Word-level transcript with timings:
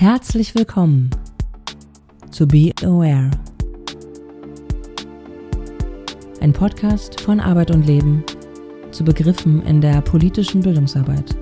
Herzlich 0.00 0.54
willkommen 0.54 1.10
zu 2.30 2.46
Be 2.46 2.70
Aware. 2.82 3.32
Ein 6.40 6.52
Podcast 6.52 7.20
von 7.20 7.40
Arbeit 7.40 7.72
und 7.72 7.84
Leben 7.84 8.22
zu 8.92 9.02
Begriffen 9.02 9.60
in 9.62 9.80
der 9.80 10.00
politischen 10.02 10.60
Bildungsarbeit. 10.60 11.34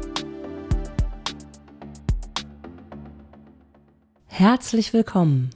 Herzlich 4.24 4.94
willkommen 4.94 5.50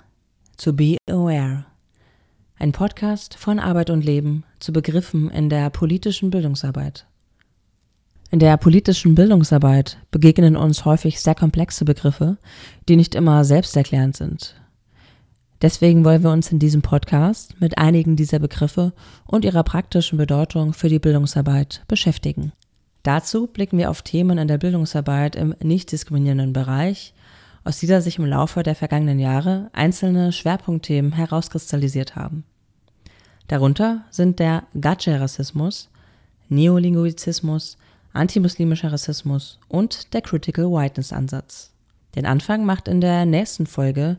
zu 0.58 0.76
Be 0.76 0.98
Aware. 1.08 1.64
Ein 2.58 2.72
Podcast 2.72 3.34
von 3.34 3.58
Arbeit 3.58 3.88
und 3.88 4.04
Leben 4.04 4.44
zu 4.58 4.74
Begriffen 4.74 5.30
in 5.30 5.48
der 5.48 5.70
politischen 5.70 6.28
Bildungsarbeit. 6.28 7.06
In 8.32 8.38
der 8.38 8.56
politischen 8.58 9.16
Bildungsarbeit 9.16 9.98
begegnen 10.12 10.56
uns 10.56 10.84
häufig 10.84 11.20
sehr 11.20 11.34
komplexe 11.34 11.84
Begriffe, 11.84 12.38
die 12.88 12.94
nicht 12.94 13.16
immer 13.16 13.44
selbsterklärend 13.44 14.16
sind. 14.16 14.54
Deswegen 15.62 16.04
wollen 16.04 16.22
wir 16.22 16.30
uns 16.30 16.52
in 16.52 16.60
diesem 16.60 16.80
Podcast 16.80 17.60
mit 17.60 17.76
einigen 17.76 18.14
dieser 18.14 18.38
Begriffe 18.38 18.92
und 19.26 19.44
ihrer 19.44 19.64
praktischen 19.64 20.16
Bedeutung 20.16 20.74
für 20.74 20.88
die 20.88 21.00
Bildungsarbeit 21.00 21.82
beschäftigen. 21.88 22.52
Dazu 23.02 23.48
blicken 23.48 23.78
wir 23.78 23.90
auf 23.90 24.02
Themen 24.02 24.38
in 24.38 24.46
der 24.46 24.58
Bildungsarbeit 24.58 25.34
im 25.34 25.56
nicht 25.60 25.90
diskriminierenden 25.90 26.52
Bereich, 26.52 27.14
aus 27.64 27.80
dieser 27.80 28.00
sich 28.00 28.18
im 28.18 28.26
Laufe 28.26 28.62
der 28.62 28.76
vergangenen 28.76 29.18
Jahre 29.18 29.70
einzelne 29.72 30.30
Schwerpunktthemen 30.30 31.12
herauskristallisiert 31.12 32.14
haben. 32.14 32.44
Darunter 33.48 34.04
sind 34.10 34.38
der 34.38 34.62
Gatsche-Rassismus, 34.80 35.90
Neolinguizismus, 36.48 37.76
antimuslimischer 38.12 38.92
Rassismus 38.92 39.58
und 39.68 40.12
der 40.12 40.22
Critical 40.22 40.66
Whiteness 40.66 41.12
Ansatz. 41.12 41.72
Den 42.14 42.26
Anfang 42.26 42.64
macht 42.64 42.88
in 42.88 43.00
der 43.00 43.24
nächsten 43.26 43.66
Folge 43.66 44.16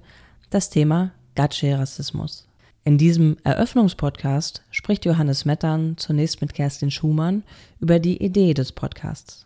das 0.49 0.69
Thema 0.69 1.11
Gatsche-Rassismus. 1.35 2.47
In 2.83 2.97
diesem 2.97 3.37
Eröffnungspodcast 3.43 4.63
spricht 4.71 5.05
Johannes 5.05 5.45
Mettern 5.45 5.97
zunächst 5.97 6.41
mit 6.41 6.53
Kerstin 6.53 6.89
Schumann 6.89 7.43
über 7.79 7.99
die 7.99 8.23
Idee 8.23 8.53
des 8.53 8.71
Podcasts. 8.71 9.45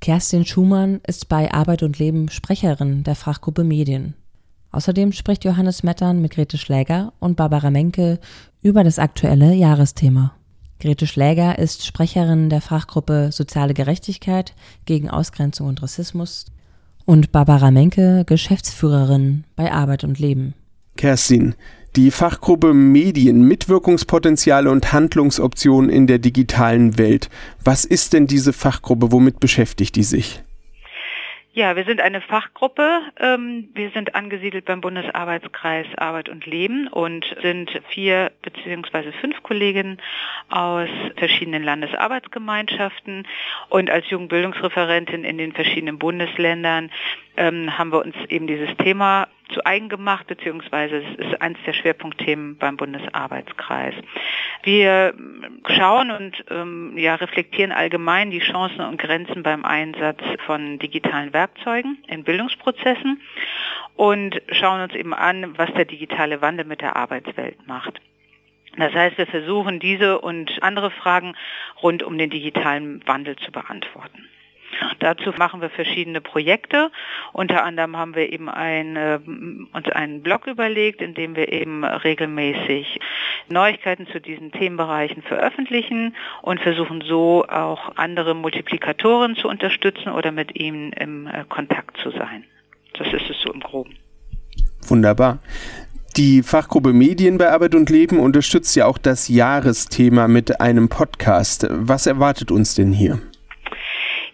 Kerstin 0.00 0.44
Schumann 0.44 1.00
ist 1.06 1.28
bei 1.28 1.52
Arbeit 1.52 1.84
und 1.84 2.00
Leben 2.00 2.28
Sprecherin 2.28 3.04
der 3.04 3.14
Fachgruppe 3.14 3.62
Medien. 3.62 4.14
Außerdem 4.72 5.12
spricht 5.12 5.44
Johannes 5.44 5.84
Mettern 5.84 6.20
mit 6.20 6.32
Grete 6.32 6.58
Schläger 6.58 7.12
und 7.20 7.36
Barbara 7.36 7.70
Menke 7.70 8.18
über 8.62 8.82
das 8.82 8.98
aktuelle 8.98 9.54
Jahresthema. 9.54 10.34
Grete 10.82 11.06
Schläger 11.06 11.60
ist 11.60 11.86
Sprecherin 11.86 12.48
der 12.48 12.60
Fachgruppe 12.60 13.30
Soziale 13.30 13.72
Gerechtigkeit 13.72 14.52
gegen 14.84 15.08
Ausgrenzung 15.08 15.68
und 15.68 15.80
Rassismus 15.80 16.46
und 17.04 17.30
Barbara 17.30 17.70
Menke 17.70 18.24
Geschäftsführerin 18.26 19.44
bei 19.54 19.70
Arbeit 19.70 20.02
und 20.02 20.18
Leben. 20.18 20.54
Kerstin, 20.96 21.54
die 21.94 22.10
Fachgruppe 22.10 22.74
Medien, 22.74 23.46
Mitwirkungspotenziale 23.46 24.68
und 24.72 24.92
Handlungsoptionen 24.92 25.88
in 25.88 26.08
der 26.08 26.18
digitalen 26.18 26.98
Welt. 26.98 27.30
Was 27.62 27.84
ist 27.84 28.12
denn 28.12 28.26
diese 28.26 28.52
Fachgruppe? 28.52 29.12
Womit 29.12 29.38
beschäftigt 29.38 29.94
die 29.94 30.02
sich? 30.02 30.42
Ja, 31.54 31.76
wir 31.76 31.84
sind 31.84 32.00
eine 32.00 32.22
Fachgruppe. 32.22 33.02
Ähm, 33.20 33.68
wir 33.74 33.90
sind 33.90 34.14
angesiedelt 34.14 34.64
beim 34.64 34.80
Bundesarbeitskreis 34.80 35.86
Arbeit 35.96 36.30
und 36.30 36.46
Leben 36.46 36.88
und 36.88 37.26
sind 37.42 37.70
vier 37.90 38.32
beziehungsweise 38.40 39.12
fünf 39.12 39.42
Kolleginnen 39.42 39.98
aus 40.48 40.88
verschiedenen 41.16 41.62
Landesarbeitsgemeinschaften. 41.62 43.28
Und 43.68 43.90
als 43.90 44.08
Jugendbildungsreferentin 44.08 45.24
in 45.24 45.36
den 45.36 45.52
verschiedenen 45.52 45.98
Bundesländern 45.98 46.90
ähm, 47.42 47.76
haben 47.76 47.90
wir 47.90 48.00
uns 48.00 48.14
eben 48.28 48.46
dieses 48.46 48.74
Thema 48.76 49.26
zu 49.52 49.66
eigen 49.66 49.88
gemacht, 49.88 50.28
beziehungsweise 50.28 50.98
es 50.98 51.26
ist 51.26 51.42
eines 51.42 51.58
der 51.66 51.72
Schwerpunktthemen 51.72 52.56
beim 52.56 52.76
Bundesarbeitskreis. 52.76 53.94
Wir 54.62 55.12
schauen 55.66 56.12
und 56.12 56.44
ähm, 56.50 56.96
ja, 56.96 57.16
reflektieren 57.16 57.72
allgemein 57.72 58.30
die 58.30 58.38
Chancen 58.38 58.80
und 58.80 58.98
Grenzen 59.00 59.42
beim 59.42 59.64
Einsatz 59.64 60.20
von 60.46 60.78
digitalen 60.78 61.32
Werkzeugen 61.32 61.98
in 62.06 62.22
Bildungsprozessen 62.22 63.20
und 63.96 64.40
schauen 64.52 64.80
uns 64.80 64.94
eben 64.94 65.12
an, 65.12 65.58
was 65.58 65.72
der 65.74 65.84
digitale 65.84 66.40
Wandel 66.42 66.64
mit 66.64 66.80
der 66.80 66.94
Arbeitswelt 66.94 67.66
macht. 67.66 68.00
Das 68.76 68.94
heißt, 68.94 69.18
wir 69.18 69.26
versuchen 69.26 69.80
diese 69.80 70.20
und 70.20 70.62
andere 70.62 70.92
Fragen 70.92 71.34
rund 71.82 72.04
um 72.04 72.16
den 72.16 72.30
digitalen 72.30 73.06
Wandel 73.06 73.34
zu 73.36 73.50
beantworten. 73.50 74.28
Dazu 74.98 75.32
machen 75.36 75.60
wir 75.60 75.70
verschiedene 75.70 76.20
Projekte. 76.20 76.90
Unter 77.32 77.64
anderem 77.64 77.96
haben 77.96 78.14
wir 78.14 78.32
eben 78.32 78.48
ein, 78.48 78.96
äh, 78.96 79.18
uns 79.72 79.88
einen 79.90 80.22
Blog 80.22 80.46
überlegt, 80.46 81.00
in 81.00 81.14
dem 81.14 81.36
wir 81.36 81.52
eben 81.52 81.84
regelmäßig 81.84 83.00
Neuigkeiten 83.48 84.06
zu 84.06 84.20
diesen 84.20 84.52
Themenbereichen 84.52 85.22
veröffentlichen 85.22 86.14
und 86.42 86.60
versuchen 86.60 87.02
so 87.02 87.44
auch 87.48 87.96
andere 87.96 88.34
Multiplikatoren 88.34 89.36
zu 89.36 89.48
unterstützen 89.48 90.10
oder 90.10 90.32
mit 90.32 90.58
ihnen 90.58 90.92
im 90.92 91.26
äh, 91.26 91.44
Kontakt 91.48 91.96
zu 91.98 92.10
sein. 92.10 92.44
Das 92.98 93.12
ist 93.12 93.30
es 93.30 93.40
so 93.40 93.52
im 93.52 93.60
Groben. 93.60 93.96
Wunderbar. 94.88 95.38
Die 96.16 96.42
Fachgruppe 96.42 96.92
Medien 96.92 97.38
bei 97.38 97.50
Arbeit 97.50 97.74
und 97.74 97.88
Leben 97.88 98.20
unterstützt 98.20 98.76
ja 98.76 98.84
auch 98.84 98.98
das 98.98 99.28
Jahresthema 99.28 100.28
mit 100.28 100.60
einem 100.60 100.90
Podcast. 100.90 101.66
Was 101.70 102.06
erwartet 102.06 102.50
uns 102.50 102.74
denn 102.74 102.92
hier? 102.92 103.18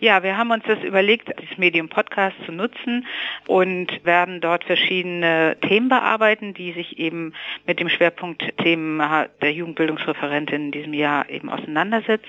Ja, 0.00 0.22
wir 0.22 0.36
haben 0.36 0.52
uns 0.52 0.62
das 0.64 0.80
überlegt, 0.84 1.28
das 1.28 1.58
Medium 1.58 1.88
Podcast 1.88 2.36
zu 2.46 2.52
nutzen 2.52 3.04
und 3.48 4.04
werden 4.04 4.40
dort 4.40 4.62
verschiedene 4.62 5.56
Themen 5.60 5.88
bearbeiten, 5.88 6.54
die 6.54 6.70
sich 6.70 7.00
eben 7.00 7.32
mit 7.66 7.80
dem 7.80 7.88
Schwerpunkt 7.88 8.44
Themen 8.58 9.02
der 9.42 9.52
Jugendbildungsreferentin 9.52 10.66
in 10.66 10.70
diesem 10.70 10.94
Jahr 10.94 11.28
eben 11.28 11.50
auseinandersetzt. 11.50 12.28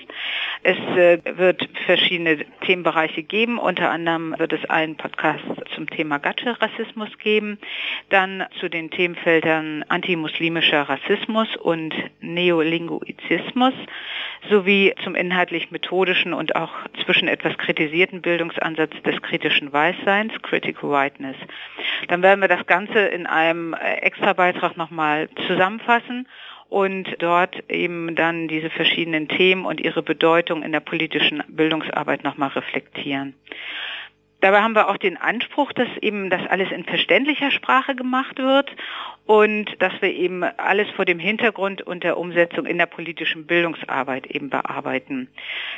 Es 0.64 0.78
äh, 0.96 1.20
wird 1.36 1.68
verschiedene 1.86 2.38
Themenbereiche 2.66 3.22
geben. 3.22 3.56
Unter 3.56 3.92
anderem 3.92 4.34
wird 4.36 4.52
es 4.52 4.68
einen 4.68 4.96
Podcast 4.96 5.44
zum 5.76 5.88
Thema 5.88 6.18
Gatsche-Rassismus 6.18 7.18
geben, 7.18 7.58
dann 8.08 8.46
zu 8.58 8.68
den 8.68 8.90
Themenfeldern 8.90 9.84
antimuslimischer 9.88 10.82
Rassismus 10.82 11.54
und 11.56 11.94
Neolinguizismus 12.20 13.74
sowie 14.48 14.92
zum 15.04 15.14
inhaltlich-methodischen 15.14 16.32
und 16.32 16.56
auch 16.56 16.72
zwischen 17.04 17.28
etwas 17.28 17.56
kritisierten 17.60 18.22
Bildungsansatz 18.22 18.92
des 19.04 19.20
kritischen 19.22 19.72
Weißseins, 19.72 20.32
Critical 20.42 20.90
Whiteness. 20.90 21.36
Dann 22.08 22.22
werden 22.22 22.40
wir 22.40 22.48
das 22.48 22.66
Ganze 22.66 22.98
in 22.98 23.26
einem 23.26 23.74
äh, 23.74 23.94
Extrabeitrag 23.96 24.76
nochmal 24.76 25.28
zusammenfassen 25.46 26.26
und 26.68 27.16
dort 27.18 27.68
eben 27.68 28.14
dann 28.14 28.48
diese 28.48 28.70
verschiedenen 28.70 29.28
Themen 29.28 29.66
und 29.66 29.80
ihre 29.80 30.02
Bedeutung 30.02 30.62
in 30.62 30.72
der 30.72 30.80
politischen 30.80 31.42
Bildungsarbeit 31.48 32.24
nochmal 32.24 32.50
reflektieren. 32.50 33.34
Dabei 34.40 34.62
haben 34.62 34.74
wir 34.74 34.88
auch 34.88 34.96
den 34.96 35.16
Anspruch, 35.16 35.72
dass 35.72 35.88
eben 36.00 36.30
das 36.30 36.46
alles 36.48 36.70
in 36.70 36.84
verständlicher 36.84 37.50
Sprache 37.50 37.94
gemacht 37.94 38.38
wird 38.38 38.70
und 39.26 39.70
dass 39.80 39.92
wir 40.00 40.12
eben 40.12 40.42
alles 40.42 40.88
vor 40.90 41.04
dem 41.04 41.18
Hintergrund 41.18 41.82
und 41.82 42.02
der 42.02 42.18
Umsetzung 42.18 42.66
in 42.66 42.78
der 42.78 42.86
politischen 42.86 43.46
Bildungsarbeit 43.46 44.26
eben 44.26 44.50
bearbeiten. 44.50 45.28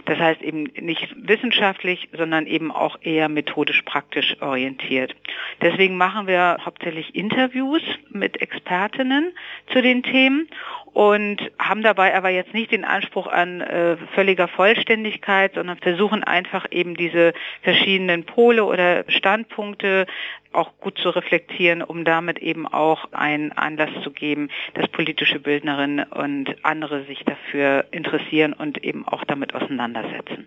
Das 0.07 0.19
heißt 0.19 0.41
eben 0.43 0.71
nicht 0.81 1.15
wissenschaftlich, 1.17 2.09
sondern 2.17 2.47
eben 2.47 2.71
auch 2.71 2.99
eher 3.03 3.29
methodisch 3.29 3.83
praktisch 3.83 4.37
orientiert. 4.41 5.15
Deswegen 5.61 5.97
machen 5.97 6.27
wir 6.27 6.59
hauptsächlich 6.65 7.15
Interviews 7.15 7.83
mit 8.11 8.41
Expertinnen 8.41 9.33
zu 9.73 9.83
den 9.83 10.03
Themen 10.03 10.49
und 10.93 11.39
haben 11.59 11.83
dabei 11.83 12.15
aber 12.15 12.29
jetzt 12.29 12.53
nicht 12.53 12.71
den 12.71 12.85
Anspruch 12.85 13.27
an 13.27 13.61
äh, 13.61 13.97
völliger 14.15 14.49
Vollständigkeit, 14.49 15.55
sondern 15.55 15.79
versuchen 15.79 16.23
einfach 16.23 16.67
eben 16.71 16.97
diese 16.97 17.33
verschiedenen 17.63 18.25
Pole 18.25 18.65
oder 18.65 19.05
Standpunkte 19.09 20.07
auch 20.53 20.73
gut 20.81 20.99
zu 20.99 21.09
reflektieren, 21.09 21.83
um 21.83 22.05
damit 22.05 22.39
eben 22.39 22.67
auch 22.67 23.11
einen 23.13 23.53
Anlass 23.53 23.91
zu 24.03 24.11
geben, 24.11 24.51
dass 24.75 24.87
politische 24.89 25.41
Bildnerinnen 25.41 26.05
und 26.11 26.57
andere 26.63 27.05
sich 27.05 27.25
dafür 27.25 27.87
interessieren 27.91 28.53
und 28.53 28.85
eben 28.85 29.09
auch 29.09 29.25
damit 29.25 29.55
auseinandersetzen. 29.55 30.47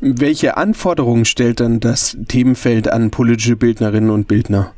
Welche 0.00 0.56
Anforderungen 0.56 1.24
stellt 1.24 1.60
dann 1.60 1.78
das 1.78 2.18
Themenfeld 2.26 2.88
an 2.88 3.12
politische 3.12 3.54
Bildnerinnen 3.54 4.10
und 4.10 4.26
Bildner? 4.26 4.74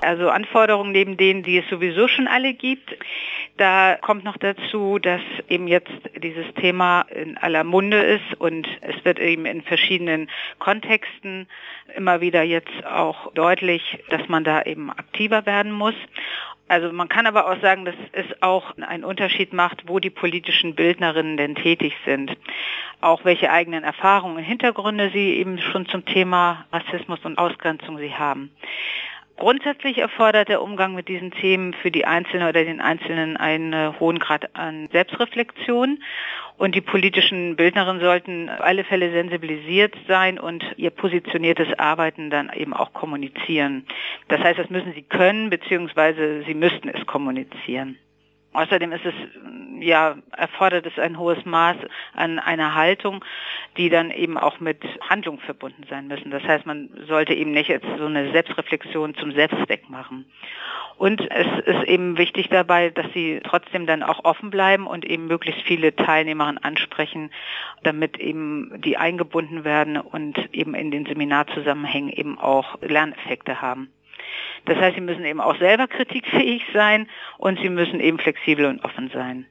Also 0.00 0.30
Anforderungen 0.30 0.92
neben 0.92 1.16
denen, 1.16 1.42
die 1.42 1.58
es 1.58 1.68
sowieso 1.68 2.06
schon 2.06 2.28
alle 2.28 2.54
gibt. 2.54 2.96
Da 3.56 3.96
kommt 4.00 4.22
noch 4.22 4.36
dazu, 4.36 5.00
dass 5.00 5.20
eben 5.48 5.66
jetzt 5.66 5.90
dieses 6.16 6.46
Thema 6.54 7.02
in 7.02 7.36
aller 7.36 7.64
Munde 7.64 7.98
ist 7.98 8.40
und 8.40 8.68
es 8.80 9.04
wird 9.04 9.18
eben 9.18 9.44
in 9.46 9.62
verschiedenen 9.62 10.30
Kontexten 10.60 11.48
immer 11.96 12.20
wieder 12.20 12.42
jetzt 12.42 12.86
auch 12.86 13.32
deutlich, 13.32 13.82
dass 14.10 14.28
man 14.28 14.44
da 14.44 14.62
eben 14.62 14.90
aktiver 14.90 15.46
werden 15.46 15.72
muss. 15.72 15.94
Also 16.68 16.92
man 16.92 17.08
kann 17.08 17.26
aber 17.26 17.50
auch 17.50 17.60
sagen, 17.62 17.86
dass 17.86 17.94
es 18.12 18.26
auch 18.42 18.76
einen 18.76 19.02
Unterschied 19.02 19.54
macht, 19.54 19.88
wo 19.88 19.98
die 19.98 20.10
politischen 20.10 20.74
Bildnerinnen 20.74 21.38
denn 21.38 21.54
tätig 21.54 21.94
sind. 22.04 22.36
Auch 23.00 23.24
welche 23.24 23.50
eigenen 23.50 23.84
Erfahrungen 23.84 24.36
und 24.36 24.42
Hintergründe 24.42 25.10
sie 25.10 25.38
eben 25.38 25.58
schon 25.58 25.86
zum 25.86 26.04
Thema 26.04 26.66
Rassismus 26.70 27.20
und 27.24 27.38
Ausgrenzung 27.38 27.96
sie 27.98 28.14
haben. 28.14 28.50
Grundsätzlich 29.38 29.98
erfordert 29.98 30.48
der 30.48 30.60
Umgang 30.60 30.96
mit 30.96 31.06
diesen 31.06 31.30
Themen 31.30 31.72
für 31.72 31.92
die 31.92 32.04
Einzelne 32.04 32.48
oder 32.48 32.64
den 32.64 32.80
Einzelnen 32.80 33.36
einen 33.36 33.98
hohen 34.00 34.18
Grad 34.18 34.56
an 34.56 34.88
Selbstreflexion. 34.90 36.02
Und 36.56 36.74
die 36.74 36.80
politischen 36.80 37.54
Bildnerinnen 37.54 38.02
sollten 38.02 38.50
auf 38.50 38.60
alle 38.60 38.82
Fälle 38.82 39.12
sensibilisiert 39.12 39.94
sein 40.08 40.40
und 40.40 40.64
ihr 40.76 40.90
positioniertes 40.90 41.78
Arbeiten 41.78 42.30
dann 42.30 42.50
eben 42.52 42.74
auch 42.74 42.92
kommunizieren. 42.92 43.86
Das 44.26 44.40
heißt, 44.40 44.58
das 44.58 44.70
müssen 44.70 44.92
sie 44.92 45.02
können, 45.02 45.50
beziehungsweise 45.50 46.42
sie 46.42 46.54
müssten 46.54 46.88
es 46.88 47.06
kommunizieren. 47.06 47.96
Außerdem 48.52 48.92
ist 48.92 49.04
es, 49.04 49.14
ja, 49.80 50.16
erfordert 50.36 50.86
es 50.86 50.98
ein 50.98 51.18
hohes 51.18 51.44
Maß 51.44 51.76
an 52.14 52.38
einer 52.38 52.74
Haltung, 52.74 53.24
die 53.76 53.90
dann 53.90 54.10
eben 54.10 54.38
auch 54.38 54.58
mit 54.58 54.82
Handlung 55.08 55.38
verbunden 55.40 55.84
sein 55.88 56.08
müssen. 56.08 56.30
Das 56.30 56.42
heißt, 56.42 56.66
man 56.66 56.88
sollte 57.06 57.34
eben 57.34 57.52
nicht 57.52 57.68
jetzt 57.68 57.86
so 57.98 58.06
eine 58.06 58.32
Selbstreflexion 58.32 59.14
zum 59.16 59.32
Selbstzweck 59.32 59.90
machen. 59.90 60.24
Und 60.96 61.20
es 61.30 61.46
ist 61.64 61.84
eben 61.84 62.18
wichtig 62.18 62.48
dabei, 62.48 62.90
dass 62.90 63.06
sie 63.12 63.40
trotzdem 63.44 63.86
dann 63.86 64.02
auch 64.02 64.24
offen 64.24 64.50
bleiben 64.50 64.88
und 64.88 65.04
eben 65.04 65.28
möglichst 65.28 65.62
viele 65.62 65.94
Teilnehmerinnen 65.94 66.58
ansprechen, 66.58 67.30
damit 67.84 68.18
eben 68.18 68.80
die 68.80 68.96
eingebunden 68.96 69.62
werden 69.62 69.96
und 69.96 70.52
eben 70.52 70.74
in 70.74 70.90
den 70.90 71.06
Seminarzusammenhängen 71.06 72.10
eben 72.10 72.38
auch 72.38 72.82
Lerneffekte 72.82 73.62
haben. 73.62 73.90
Das 74.68 74.76
heißt, 74.76 74.96
sie 74.96 75.00
müssen 75.00 75.24
eben 75.24 75.40
auch 75.40 75.56
selber 75.58 75.86
kritikfähig 75.88 76.62
sein 76.74 77.08
und 77.38 77.58
sie 77.60 77.70
müssen 77.70 78.00
eben 78.00 78.18
flexibel 78.18 78.66
und 78.66 78.84
offen 78.84 79.10
sein. 79.12 79.46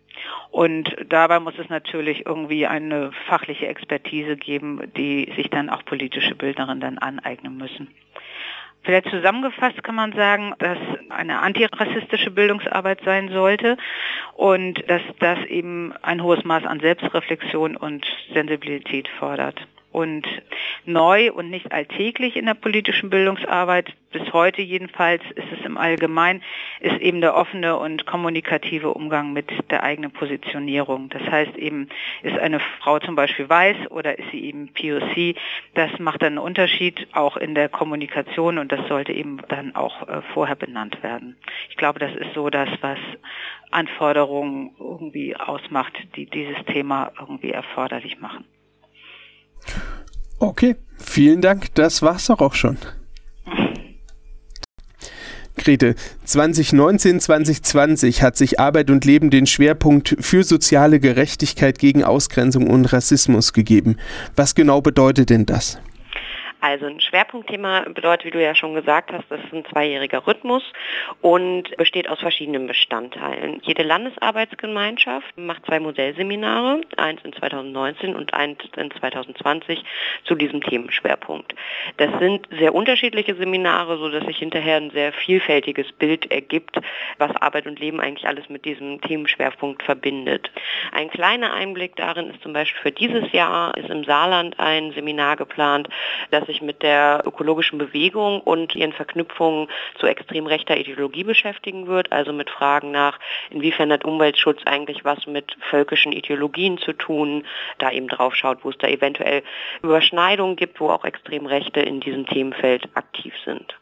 Und 0.52 0.96
dabei 1.10 1.40
muss 1.40 1.58
es 1.58 1.70
natürlich 1.70 2.26
irgendwie 2.26 2.68
eine 2.68 3.12
fachliche 3.28 3.68
Expertise 3.68 4.38
geben, 4.38 4.82
die 4.96 5.32
sich 5.36 5.50
dann 5.50 5.70
auch 5.70 5.84
politische 5.86 6.36
Bildnerinnen 6.36 6.80
dann 6.80 6.98
aneignen 7.00 7.58
müssen. 7.58 7.88
Vielleicht 8.84 9.10
zusammengefasst 9.10 9.84
kann 9.84 9.96
man 9.96 10.14
sagen, 10.14 10.54
dass 10.60 10.78
eine 11.10 11.40
antirassistische 11.40 12.32
Bildungsarbeit 12.32 13.02
sein 13.04 13.30
sollte 13.30 13.78
und 14.34 14.82
dass 14.88 15.02
das 15.20 15.40
eben 15.46 15.94
ein 16.04 16.24
hohes 16.24 16.46
Maß 16.46 16.66
an 16.66 16.80
Selbstreflexion 16.80 17.76
und 17.76 18.06
Sensibilität 18.34 19.08
fordert 19.20 19.68
und 19.98 20.28
neu 20.86 21.32
und 21.32 21.50
nicht 21.50 21.72
alltäglich 21.72 22.36
in 22.36 22.46
der 22.46 22.54
politischen 22.54 23.10
Bildungsarbeit, 23.10 23.96
bis 24.12 24.32
heute 24.32 24.62
jedenfalls 24.62 25.24
ist 25.34 25.48
es 25.52 25.66
im 25.66 25.76
Allgemeinen, 25.76 26.44
ist 26.80 27.02
eben 27.02 27.20
der 27.20 27.36
offene 27.36 27.78
und 27.78 28.06
kommunikative 28.06 28.94
Umgang 28.94 29.34
mit 29.34 29.50
der 29.72 29.82
eigenen 29.82 30.12
Positionierung. 30.12 31.10
Das 31.10 31.24
heißt 31.24 31.58
eben, 31.58 31.90
ist 32.22 32.38
eine 32.38 32.60
Frau 32.60 33.00
zum 33.00 33.16
Beispiel 33.16 33.50
weiß 33.50 33.90
oder 33.90 34.20
ist 34.20 34.30
sie 34.32 34.46
eben 34.46 34.72
POC, 34.72 35.36
das 35.74 35.90
macht 35.98 36.22
dann 36.22 36.34
einen 36.34 36.46
Unterschied 36.46 37.08
auch 37.14 37.36
in 37.36 37.56
der 37.56 37.68
Kommunikation 37.68 38.60
und 38.60 38.72
das 38.72 38.88
sollte 38.88 39.14
eben 39.14 39.40
dann 39.50 39.76
auch 39.76 40.08
äh, 40.08 40.22
vorher 40.32 40.56
benannt 40.56 41.02
werden. 41.02 41.38
Ich 41.72 41.76
glaube, 41.76 41.98
das 41.98 42.14
ist 42.14 42.36
so 42.36 42.52
das, 42.52 42.70
was 42.82 43.00
Anforderungen 43.72 44.76
irgendwie 44.80 45.36
ausmacht, 45.36 45.94
die 46.16 46.28
dieses 46.28 46.64
Thema 46.66 47.12
irgendwie 47.20 47.50
erforderlich 47.50 48.20
machen. 48.20 48.46
Okay, 50.40 50.76
vielen 50.98 51.42
Dank. 51.42 51.74
Das 51.76 52.02
war's 52.02 52.28
doch 52.28 52.40
auch 52.40 52.54
schon. 52.54 52.78
Grete, 55.58 55.96
2019, 56.24 57.20
2020 57.20 58.22
hat 58.22 58.38
sich 58.38 58.60
Arbeit 58.60 58.90
und 58.90 59.06
Leben 59.06 59.30
den 59.30 59.48
Schwerpunkt 59.48 60.16
für 60.20 60.44
soziale 60.44 61.00
Gerechtigkeit 61.00 61.80
gegen 61.80 62.04
Ausgrenzung 62.04 62.70
und 62.70 62.86
Rassismus 62.86 63.54
gegeben. 63.54 63.98
Was 64.36 64.56
genau 64.56 64.82
bedeutet 64.82 65.30
denn 65.30 65.46
das? 65.46 65.80
Also 66.60 66.88
ein 66.88 67.00
Schwerpunktthema 67.00 67.82
bedeutet, 67.82 68.26
wie 68.26 68.32
du 68.32 68.42
ja 68.42 68.56
schon 68.56 68.74
gesagt 68.74 69.12
hast, 69.12 69.26
das 69.30 69.40
ist 69.44 69.54
ein 69.54 69.66
zweijähriger 69.66 70.26
Rhythmus 70.26 70.64
und 71.22 71.76
besteht 71.78 72.10
aus 72.10 72.20
verschiedenen 72.20 72.66
Bestandteilen. 72.66 73.62
Jede 73.64 73.84
Landesarbeitsgemeinschaft 73.84 75.38
macht 75.38 75.66
zwei 75.66 75.80
Modellseminare, 75.80 76.82
eins 76.98 77.22
in 77.24 77.34
2019 77.34 78.16
und 78.16 78.34
eins 78.34 78.58
in 78.76 78.90
2020 78.90 79.84
zu 80.24 80.36
diesem 80.36 80.62
Themenschwerpunkt. 80.62 81.54
Das 81.98 82.10
sind 82.20 82.48
sehr 82.58 82.74
unterschiedliche 82.74 83.36
Seminare, 83.36 83.98
so 83.98 84.10
dass 84.10 84.26
sich 84.26 84.38
hinterher 84.38 84.78
ein 84.78 84.90
sehr 84.92 85.14
vielfältiges 85.14 85.92
Bild 85.94 86.32
ergibt, 86.32 86.80
was 87.20 87.36
Arbeit 87.36 87.68
und 87.68 87.80
Leben 87.80 88.00
eigentlich 88.00 88.28
alles 88.28 88.50
mit 88.50 88.66
diesem 88.66 89.00
Themenschwerpunkt 89.02 89.84
verbindet. 89.84 90.52
Ein 90.92 91.10
kleiner 91.10 91.54
Einblick 91.54 91.96
darin 91.96 92.32
ist 92.32 92.42
zum 92.42 92.54
Beispiel 92.54 92.82
für 92.82 92.92
dieses 92.92 93.32
Jahr 93.32 93.78
ist 93.78 93.90
im 93.90 94.04
Saarland 94.04 94.60
ein 94.60 94.92
Seminar 94.94 95.36
geplant, 95.36 95.88
das 96.32 96.47
sich 96.48 96.62
mit 96.62 96.82
der 96.82 97.22
ökologischen 97.26 97.78
Bewegung 97.78 98.42
und 98.42 98.76
ihren 98.76 98.94
Verknüpfungen 98.94 99.68
zu 100.00 100.08
extrem 100.08 100.48
rechter 100.48 100.76
Ideologie 100.78 101.24
beschäftigen 101.24 101.88
wird, 101.88 102.12
also 102.12 102.34
mit 102.34 102.50
Fragen 102.50 102.92
nach, 102.92 103.20
inwiefern 103.52 103.92
hat 103.92 104.06
Umweltschutz 104.06 104.62
eigentlich 104.66 105.06
was 105.06 105.28
mit 105.28 105.56
völkischen 105.70 106.12
Ideologien 106.12 106.80
zu 106.80 106.94
tun, 106.94 107.46
da 107.78 107.92
eben 107.92 108.08
drauf 108.08 108.36
schaut, 108.36 108.64
wo 108.64 108.70
es 108.72 108.78
da 108.80 108.88
eventuell 108.88 109.44
Überschneidungen 109.84 110.56
gibt, 110.56 110.80
wo 110.80 110.90
auch 110.90 111.06
extrem 111.06 111.46
Rechte 111.46 111.82
in 111.82 112.00
diesem 112.00 112.26
Themenfeld 112.26 112.90
aktiv 112.96 113.34
sind. 113.46 113.78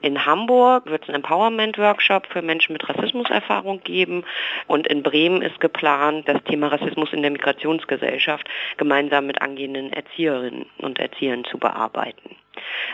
In 0.00 0.26
Hamburg 0.26 0.86
wird 0.86 1.02
es 1.02 1.08
einen 1.08 1.16
Empowerment-Workshop 1.16 2.26
für 2.26 2.42
Menschen 2.42 2.72
mit 2.72 2.88
Rassismuserfahrung 2.88 3.82
geben 3.82 4.24
und 4.66 4.86
in 4.86 5.02
Bremen 5.02 5.42
ist 5.42 5.60
geplant, 5.60 6.28
das 6.28 6.42
Thema 6.44 6.68
Rassismus 6.68 7.12
in 7.12 7.22
der 7.22 7.30
Migrationsgesellschaft 7.30 8.48
gemeinsam 8.76 9.26
mit 9.26 9.40
angehenden 9.40 9.92
Erzieherinnen 9.92 10.66
und 10.78 10.98
Erziehern 10.98 11.44
zu 11.44 11.58
bearbeiten. 11.58 12.36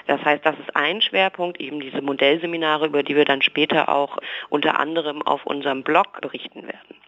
Das 0.07 0.23
heißt, 0.25 0.45
das 0.45 0.59
ist 0.59 0.75
ein 0.75 1.03
Schwerpunkt, 1.03 1.61
eben 1.61 1.81
diese 1.81 2.03
Modellseminare, 2.03 2.87
über 2.87 3.03
die 3.03 3.17
wir 3.17 3.25
dann 3.25 3.43
später 3.43 3.89
auch 3.89 4.19
unter 4.49 4.79
anderem 4.79 5.23
auf 5.23 5.47
unserem 5.47 5.83
Blog 5.83 6.21
berichten 6.21 6.63
werden. 6.63 7.00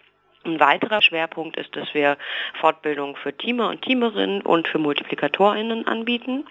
Ein 0.44 0.59
weiterer 0.59 1.00
Schwerpunkt 1.03 1.56
ist, 1.56 1.77
dass 1.77 1.94
wir 1.94 2.17
Fortbildungen 2.61 3.15
für 3.15 3.37
Teamer 3.37 3.69
und 3.69 3.83
Teamerinnen 3.83 4.43
und 4.43 4.67
für 4.67 4.79
MultiplikatorInnen 4.79 5.87
anbieten. 5.87 6.44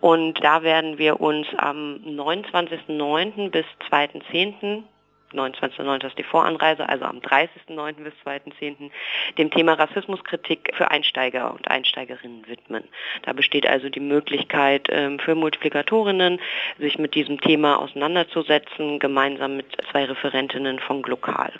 Und 0.00 0.42
da 0.44 0.62
werden 0.62 0.98
wir 0.98 1.20
uns 1.20 1.48
am 1.56 1.96
29.09. 2.04 3.50
bis 3.50 3.66
2.10. 3.90 4.84
29.09. 5.32 6.06
ist 6.06 6.18
die 6.18 6.22
Voranreise, 6.22 6.88
also 6.88 7.06
am 7.06 7.18
30.09. 7.18 8.04
bis 8.04 8.14
2.10. 8.24 8.90
dem 9.36 9.50
Thema 9.50 9.72
Rassismuskritik 9.74 10.72
für 10.76 10.92
Einsteiger 10.92 11.52
und 11.52 11.68
Einsteigerinnen 11.68 12.46
widmen. 12.46 12.84
Da 13.22 13.32
besteht 13.32 13.66
also 13.66 13.88
die 13.88 14.00
Möglichkeit 14.00 14.86
ähm, 14.90 15.18
für 15.18 15.34
Multiplikatorinnen, 15.34 16.40
sich 16.78 16.98
mit 16.98 17.16
diesem 17.16 17.40
Thema 17.40 17.80
auseinanderzusetzen, 17.80 19.00
gemeinsam 19.00 19.56
mit 19.56 19.66
zwei 19.90 20.04
Referentinnen 20.04 20.78
von 20.78 21.02
Glokal. 21.02 21.52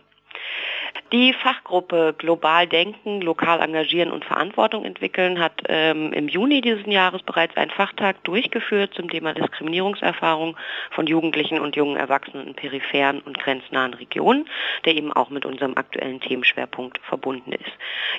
Die 1.12 1.32
Fachgruppe 1.32 2.14
Global 2.18 2.66
Denken, 2.66 3.20
Lokal 3.20 3.60
Engagieren 3.60 4.10
und 4.10 4.24
Verantwortung 4.24 4.84
entwickeln 4.84 5.38
hat 5.38 5.62
ähm, 5.68 6.12
im 6.12 6.28
Juni 6.28 6.60
dieses 6.60 6.86
Jahres 6.86 7.22
bereits 7.22 7.56
einen 7.56 7.70
Fachtag 7.70 8.22
durchgeführt 8.24 8.94
zum 8.94 9.08
Thema 9.08 9.32
Diskriminierungserfahrung 9.32 10.56
von 10.90 11.06
Jugendlichen 11.06 11.60
und 11.60 11.76
jungen 11.76 11.96
Erwachsenen 11.96 12.48
in 12.48 12.54
peripheren 12.54 13.20
und 13.20 13.38
grenznahen 13.38 13.94
Regionen, 13.94 14.48
der 14.84 14.96
eben 14.96 15.12
auch 15.12 15.30
mit 15.30 15.44
unserem 15.46 15.76
aktuellen 15.76 16.20
Themenschwerpunkt 16.20 16.98
verbunden 16.98 17.52
ist. 17.52 17.72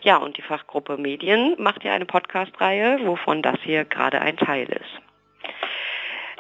Ja, 0.03 0.17
und 0.17 0.37
die 0.37 0.41
Fachgruppe 0.41 0.97
Medien 0.97 1.55
macht 1.57 1.83
ja 1.83 1.93
eine 1.93 2.05
Podcast-Reihe, 2.05 2.99
wovon 3.03 3.41
das 3.41 3.59
hier 3.63 3.85
gerade 3.85 4.21
ein 4.21 4.37
Teil 4.37 4.67
ist. 4.69 5.04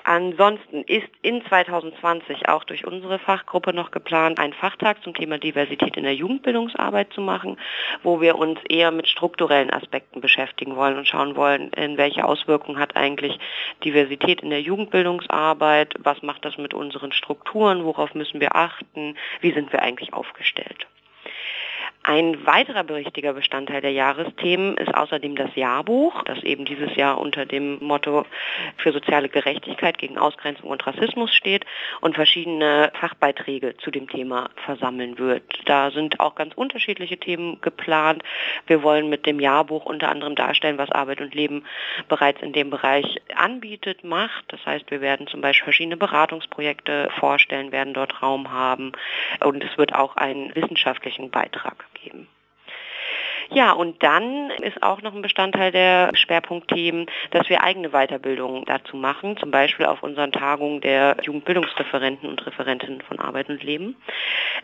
Ansonsten 0.07 0.83
ist 0.83 1.09
in 1.23 1.43
2020 1.45 2.47
auch 2.47 2.63
durch 2.63 2.85
unsere 2.85 3.17
Fachgruppe 3.17 3.73
noch 3.73 3.89
geplant, 3.89 4.37
einen 4.37 4.53
Fachtag 4.53 5.01
zum 5.01 5.15
Thema 5.15 5.39
Diversität 5.39 5.97
in 5.97 6.03
der 6.03 6.13
Jugendbildungsarbeit 6.13 7.11
zu 7.11 7.21
machen, 7.21 7.57
wo 8.03 8.21
wir 8.21 8.37
uns 8.37 8.59
eher 8.69 8.91
mit 8.91 9.07
strukturellen 9.07 9.71
Aspekten 9.71 10.21
beschäftigen 10.21 10.75
wollen 10.75 10.99
und 10.99 11.07
schauen 11.07 11.35
wollen, 11.35 11.71
in 11.71 11.97
welche 11.97 12.23
Auswirkungen 12.23 12.77
hat 12.77 12.95
eigentlich 12.95 13.39
Diversität 13.83 14.41
in 14.41 14.51
der 14.51 14.61
Jugendbildungsarbeit, 14.61 15.95
was 15.97 16.21
macht 16.21 16.45
das 16.45 16.55
mit 16.59 16.75
unseren 16.75 17.11
Strukturen, 17.11 17.83
worauf 17.83 18.13
müssen 18.13 18.39
wir 18.39 18.55
achten, 18.55 19.17
wie 19.41 19.53
sind 19.53 19.73
wir 19.73 19.81
eigentlich 19.81 20.13
aufgestellt. 20.13 20.85
Ein 22.07 22.45
weiterer 22.45 22.87
wichtiger 22.87 23.33
Bestandteil 23.33 23.81
der 23.81 23.91
Jahresthemen 23.91 24.77
ist 24.77 24.93
außerdem 24.93 25.35
das 25.35 25.55
Jahrbuch, 25.55 26.21
das 26.25 26.43
eben 26.43 26.63
dieses 26.63 26.95
Jahr 26.95 27.17
unter 27.17 27.47
dem 27.47 27.83
Motto 27.83 28.27
für 28.77 28.91
soziale 28.91 29.27
Gerechtigkeit 29.27 29.97
gegen 29.97 30.19
Ausgrenzung 30.19 30.69
und 30.69 30.85
Rassismus 30.85 31.33
steht 31.33 31.65
und 32.01 32.13
verschiedene 32.13 32.91
Fachbeiträge 32.93 33.75
zu 33.77 33.89
dem 33.89 34.07
Thema 34.07 34.51
versammeln 34.65 35.17
wird. 35.17 35.41
Da 35.65 35.89
sind 35.89 36.19
auch 36.19 36.35
ganz 36.35 36.53
unterschiedliche 36.53 37.17
Themen 37.17 37.59
geplant. 37.61 38.21
Wir 38.67 38.83
wollen 38.83 39.09
mit 39.09 39.25
dem 39.25 39.39
Jahrbuch 39.39 39.85
unter 39.85 40.09
anderem 40.09 40.35
darstellen, 40.35 40.77
was 40.77 40.91
Arbeit 40.91 41.21
und 41.21 41.33
Leben 41.33 41.65
bereits 42.07 42.39
in 42.43 42.53
dem 42.53 42.69
Bereich 42.69 43.19
anbietet, 43.35 44.03
macht. 44.03 44.45
Das 44.49 44.63
heißt, 44.63 44.91
wir 44.91 45.01
werden 45.01 45.25
zum 45.25 45.41
Beispiel 45.41 45.63
verschiedene 45.63 45.97
Beratungsprojekte 45.97 47.09
vorstellen, 47.19 47.71
werden 47.71 47.95
dort 47.95 48.21
Raum 48.21 48.51
haben 48.51 48.91
und 49.43 49.63
es 49.63 49.75
wird 49.79 49.95
auch 49.95 50.17
einen 50.17 50.55
wissenschaftlichen 50.55 51.31
Beitrag 51.31 51.83
geben. 52.05 52.27
Ja, 53.51 53.73
und 53.73 54.01
dann 54.01 54.49
ist 54.61 54.81
auch 54.81 55.01
noch 55.01 55.13
ein 55.13 55.21
Bestandteil 55.21 55.71
der 55.71 56.11
Schwerpunktthemen, 56.15 57.05
dass 57.31 57.47
wir 57.49 57.63
eigene 57.63 57.89
Weiterbildungen 57.89 58.65
dazu 58.65 58.97
machen, 58.97 59.37
zum 59.37 59.51
Beispiel 59.51 59.85
auf 59.85 60.01
unseren 60.03 60.31
Tagungen 60.31 60.81
der 60.81 61.17
Jugendbildungsreferenten 61.21 62.27
und 62.27 62.45
Referentinnen 62.45 63.01
von 63.01 63.19
Arbeit 63.19 63.49
und 63.49 63.63
Leben, 63.63 63.95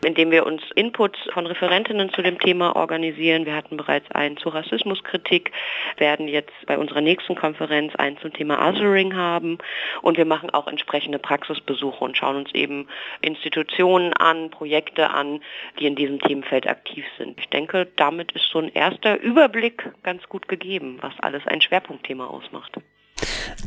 indem 0.04 0.30
wir 0.30 0.46
uns 0.46 0.62
Inputs 0.74 1.18
von 1.32 1.46
Referentinnen 1.46 2.12
zu 2.12 2.22
dem 2.22 2.38
Thema 2.38 2.74
organisieren. 2.74 3.46
Wir 3.46 3.54
hatten 3.54 3.76
bereits 3.76 4.10
einen 4.10 4.36
zur 4.36 4.54
Rassismuskritik, 4.54 5.52
werden 5.98 6.26
jetzt 6.26 6.52
bei 6.66 6.76
unserer 6.76 7.00
nächsten 7.00 7.36
Konferenz 7.36 7.94
einen 7.96 8.18
zum 8.18 8.32
Thema 8.32 8.68
Othering 8.68 9.14
haben 9.14 9.58
und 10.02 10.16
wir 10.16 10.26
machen 10.26 10.50
auch 10.50 10.66
entsprechende 10.66 11.18
Praxisbesuche 11.18 12.04
und 12.04 12.16
schauen 12.16 12.36
uns 12.36 12.52
eben 12.54 12.88
Institutionen 13.20 14.12
an, 14.14 14.50
Projekte 14.50 15.10
an, 15.10 15.40
die 15.78 15.86
in 15.86 15.94
diesem 15.94 16.18
Themenfeld 16.18 16.66
aktiv 16.66 17.04
sind. 17.16 17.38
Ich 17.38 17.48
denke, 17.48 17.86
damit 17.96 18.32
ist 18.32 18.48
so 18.50 18.58
ein 18.58 18.71
erster 18.74 19.20
Überblick 19.20 19.90
ganz 20.02 20.22
gut 20.28 20.48
gegeben, 20.48 20.98
was 21.00 21.12
alles 21.20 21.42
ein 21.46 21.60
Schwerpunktthema 21.60 22.26
ausmacht. 22.26 22.78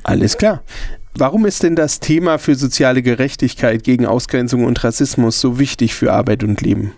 Alles 0.04 0.38
klar. 0.38 0.64
Warum 1.18 1.46
ist 1.46 1.64
denn 1.64 1.76
das 1.76 2.00
Thema 2.00 2.38
für 2.38 2.56
soziale 2.56 3.02
Gerechtigkeit 3.02 3.84
gegen 3.84 4.06
Ausgrenzung 4.06 4.66
und 4.66 4.84
Rassismus 4.84 5.40
so 5.40 5.60
wichtig 5.60 5.96
für 5.96 6.12
Arbeit 6.12 6.44
und 6.44 6.62
Leben? 6.62 6.94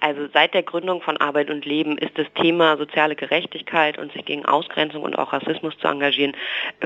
Also 0.00 0.28
seit 0.32 0.54
der 0.54 0.62
Gründung 0.62 1.02
von 1.02 1.16
Arbeit 1.16 1.50
und 1.50 1.64
Leben 1.64 1.98
ist 1.98 2.16
das 2.18 2.26
Thema 2.34 2.76
soziale 2.76 3.16
Gerechtigkeit 3.16 3.98
und 3.98 4.12
sich 4.12 4.24
gegen 4.24 4.44
Ausgrenzung 4.44 5.02
und 5.02 5.18
auch 5.18 5.32
Rassismus 5.32 5.76
zu 5.78 5.88
engagieren 5.88 6.34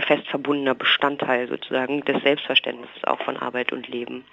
fest 0.06 0.26
verbundener 0.28 0.74
Bestandteil 0.74 1.48
sozusagen 1.48 2.04
des 2.04 2.22
Selbstverständnisses 2.22 3.04
auch 3.04 3.20
von 3.22 3.36
Arbeit 3.36 3.72
und 3.72 3.88
Leben. 3.88 4.24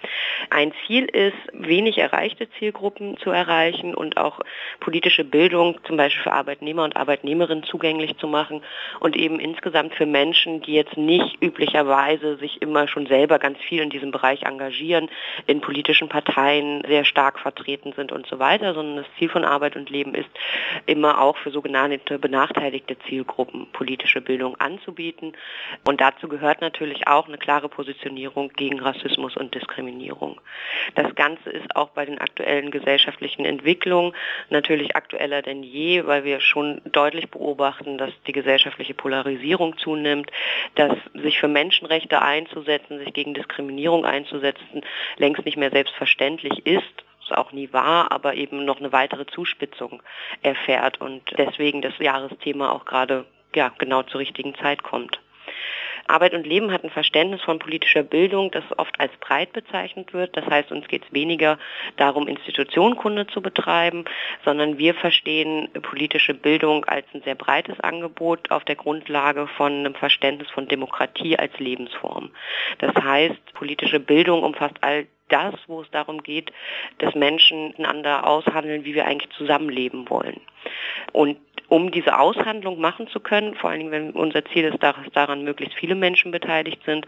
Ein 0.50 0.72
Ziel 0.86 1.04
ist, 1.04 1.36
wenig 1.52 1.98
erreichte 1.98 2.48
Zielgruppen 2.58 3.16
zu 3.18 3.30
erreichen 3.30 3.94
und 3.94 4.16
auch 4.16 4.40
politische 4.80 5.24
Bildung 5.24 5.78
zum 5.84 5.96
Beispiel 5.96 6.22
für 6.22 6.32
Arbeitnehmer 6.32 6.84
und 6.84 6.96
Arbeitnehmerinnen 6.96 7.64
zugänglich 7.64 8.16
zu 8.18 8.28
machen 8.28 8.62
und 9.00 9.16
eben 9.16 9.40
insgesamt 9.40 9.94
für 9.94 10.06
Menschen, 10.06 10.60
die 10.62 10.74
jetzt 10.74 10.96
nicht 10.96 11.42
üblicherweise 11.42 12.36
sich 12.36 12.60
immer 12.62 12.88
schon 12.88 13.06
selber 13.06 13.38
ganz 13.38 13.58
viel 13.58 13.82
in 13.82 13.90
diesem 13.90 14.10
Bereich 14.10 14.42
engagieren, 14.42 15.08
in 15.46 15.60
politischen 15.60 16.08
Parteien 16.08 16.82
sehr 16.86 17.04
stark 17.04 17.38
vertreten 17.38 17.92
sind 17.96 18.12
und 18.12 18.26
so 18.26 18.38
weiter, 18.38 18.74
sondern 18.74 19.03
das 19.04 19.18
Ziel 19.18 19.28
von 19.28 19.44
Arbeit 19.44 19.76
und 19.76 19.90
Leben 19.90 20.14
ist, 20.14 20.28
immer 20.86 21.20
auch 21.20 21.36
für 21.36 21.50
sogenannte 21.50 22.18
benachteiligte 22.18 22.98
Zielgruppen 23.08 23.66
politische 23.72 24.20
Bildung 24.20 24.56
anzubieten. 24.60 25.32
Und 25.84 26.00
dazu 26.00 26.28
gehört 26.28 26.60
natürlich 26.60 27.06
auch 27.06 27.28
eine 27.28 27.38
klare 27.38 27.68
Positionierung 27.68 28.50
gegen 28.50 28.80
Rassismus 28.80 29.36
und 29.36 29.54
Diskriminierung. 29.54 30.40
Das 30.94 31.14
Ganze 31.14 31.50
ist 31.50 31.76
auch 31.76 31.90
bei 31.90 32.04
den 32.04 32.18
aktuellen 32.18 32.70
gesellschaftlichen 32.70 33.44
Entwicklungen 33.44 34.14
natürlich 34.50 34.96
aktueller 34.96 35.42
denn 35.42 35.62
je, 35.62 36.06
weil 36.06 36.24
wir 36.24 36.40
schon 36.40 36.80
deutlich 36.84 37.30
beobachten, 37.30 37.98
dass 37.98 38.10
die 38.26 38.32
gesellschaftliche 38.32 38.94
Polarisierung 38.94 39.76
zunimmt, 39.78 40.30
dass 40.74 40.92
sich 41.14 41.38
für 41.38 41.48
Menschenrechte 41.48 42.22
einzusetzen, 42.22 42.98
sich 42.98 43.12
gegen 43.12 43.34
Diskriminierung 43.34 44.04
einzusetzen, 44.04 44.82
längst 45.16 45.44
nicht 45.44 45.56
mehr 45.56 45.70
selbstverständlich 45.70 46.66
ist 46.66 47.04
es 47.24 47.36
auch 47.36 47.52
nie 47.52 47.72
war, 47.72 48.12
aber 48.12 48.34
eben 48.34 48.64
noch 48.64 48.78
eine 48.78 48.92
weitere 48.92 49.26
Zuspitzung 49.26 50.02
erfährt 50.42 51.00
und 51.00 51.22
deswegen 51.36 51.82
das 51.82 51.98
Jahresthema 51.98 52.70
auch 52.70 52.84
gerade 52.84 53.24
ja, 53.54 53.72
genau 53.78 54.02
zur 54.02 54.20
richtigen 54.20 54.54
Zeit 54.56 54.82
kommt. 54.82 55.18
Arbeit 56.06 56.34
und 56.34 56.46
Leben 56.46 56.70
hat 56.70 56.84
ein 56.84 56.90
Verständnis 56.90 57.42
von 57.42 57.58
politischer 57.58 58.02
Bildung, 58.02 58.50
das 58.50 58.64
oft 58.76 58.98
als 59.00 59.12
breit 59.20 59.52
bezeichnet 59.52 60.12
wird. 60.12 60.36
Das 60.36 60.44
heißt, 60.46 60.70
uns 60.70 60.86
geht 60.88 61.04
es 61.04 61.12
weniger 61.12 61.58
darum, 61.96 62.28
Institutionenkunde 62.28 63.26
zu 63.26 63.40
betreiben, 63.40 64.04
sondern 64.44 64.78
wir 64.78 64.94
verstehen 64.94 65.68
politische 65.82 66.34
Bildung 66.34 66.84
als 66.84 67.06
ein 67.14 67.22
sehr 67.22 67.34
breites 67.34 67.80
Angebot 67.80 68.50
auf 68.50 68.64
der 68.64 68.76
Grundlage 68.76 69.46
von 69.46 69.72
einem 69.72 69.94
Verständnis 69.94 70.50
von 70.50 70.68
Demokratie 70.68 71.38
als 71.38 71.58
Lebensform. 71.58 72.30
Das 72.78 72.94
heißt, 72.94 73.54
politische 73.54 74.00
Bildung 74.00 74.42
umfasst 74.42 74.76
all 74.82 75.06
das, 75.28 75.54
wo 75.66 75.82
es 75.82 75.90
darum 75.90 76.22
geht, 76.22 76.52
dass 76.98 77.14
Menschen 77.14 77.68
miteinander 77.68 78.26
aushandeln, 78.26 78.84
wie 78.84 78.94
wir 78.94 79.06
eigentlich 79.06 79.32
zusammenleben 79.36 80.08
wollen. 80.08 80.40
Und 81.12 81.38
um 81.74 81.90
diese 81.90 82.16
Aushandlung 82.20 82.80
machen 82.80 83.08
zu 83.08 83.18
können, 83.18 83.56
vor 83.56 83.70
allen 83.70 83.80
Dingen, 83.80 83.90
wenn 83.90 84.10
unser 84.12 84.44
Ziel 84.44 84.62
ist, 84.62 84.80
dass 84.80 84.94
daran 85.12 85.42
möglichst 85.42 85.76
viele 85.76 85.96
Menschen 85.96 86.30
beteiligt 86.30 86.80
sind, 86.86 87.04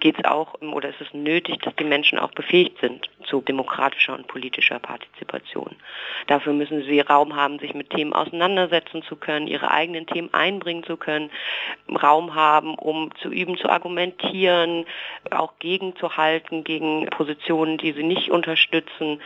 geht 0.00 0.16
es 0.18 0.24
auch, 0.24 0.54
oder 0.62 0.88
ist 0.88 1.02
es 1.02 1.12
nötig, 1.12 1.58
dass 1.60 1.76
die 1.76 1.84
Menschen 1.84 2.18
auch 2.18 2.30
befähigt 2.30 2.80
sind 2.80 3.10
zu 3.26 3.42
demokratischer 3.42 4.14
und 4.14 4.26
politischer 4.26 4.78
Partizipation. 4.78 5.76
Dafür 6.28 6.54
müssen 6.54 6.82
sie 6.84 7.00
Raum 7.00 7.36
haben, 7.36 7.58
sich 7.58 7.74
mit 7.74 7.90
Themen 7.90 8.14
auseinandersetzen 8.14 9.02
zu 9.02 9.16
können, 9.16 9.48
ihre 9.48 9.70
eigenen 9.70 10.06
Themen 10.06 10.32
einbringen 10.32 10.84
zu 10.84 10.96
können, 10.96 11.30
Raum 12.02 12.34
haben, 12.34 12.74
um 12.74 13.10
zu 13.16 13.28
üben, 13.28 13.58
zu 13.58 13.68
argumentieren, 13.68 14.86
auch 15.30 15.58
gegenzuhalten 15.58 16.64
gegen 16.64 17.04
Positionen, 17.06 17.76
die 17.76 17.92
sie 17.92 18.02
nicht 18.02 18.30
unterstützen, 18.30 19.20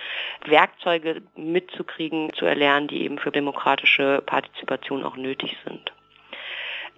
Werkzeuge 0.47 1.23
mitzukriegen, 1.37 2.33
zu 2.33 2.45
erlernen, 2.45 2.89
die 2.89 3.03
eben 3.03 3.19
für 3.19 3.31
demokratische 3.31 4.21
Partizipation 4.27 4.80
Situation 4.81 5.05
auch 5.05 5.17
nötig 5.17 5.57
sind. 5.65 5.93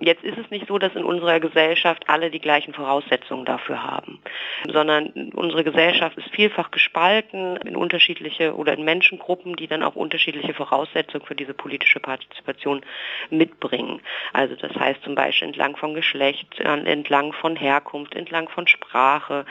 Jetzt 0.04 0.24
ist 0.24 0.36
es 0.36 0.50
nicht 0.50 0.66
so, 0.66 0.78
dass 0.78 0.94
in 0.96 1.04
unserer 1.04 1.38
Gesellschaft 1.38 2.08
alle 2.08 2.30
die 2.30 2.40
gleichen 2.40 2.74
Voraussetzungen 2.74 3.44
dafür 3.44 3.84
haben, 3.84 4.20
sondern 4.68 5.30
unsere 5.34 5.62
Gesellschaft 5.62 6.18
ist 6.18 6.28
vielfach 6.30 6.72
gespalten 6.72 7.56
in 7.58 7.76
unterschiedliche 7.76 8.56
oder 8.56 8.74
in 8.74 8.84
Menschengruppen, 8.84 9.54
die 9.54 9.68
dann 9.68 9.84
auch 9.84 9.94
unterschiedliche 9.94 10.54
Voraussetzungen 10.54 11.24
für 11.24 11.36
diese 11.36 11.54
politische 11.54 12.00
Partizipation 12.00 12.84
mitbringen. 13.30 14.00
Also 14.32 14.56
das 14.56 14.74
heißt 14.74 15.02
zum 15.04 15.14
Beispiel 15.14 15.48
entlang 15.48 15.76
von 15.76 15.94
Geschlecht, 15.94 16.58
entlang 16.58 17.32
von 17.32 17.54
Herkunft, 17.54 18.16
entlang 18.16 18.48
von 18.48 18.66
Sprache, 18.66 19.44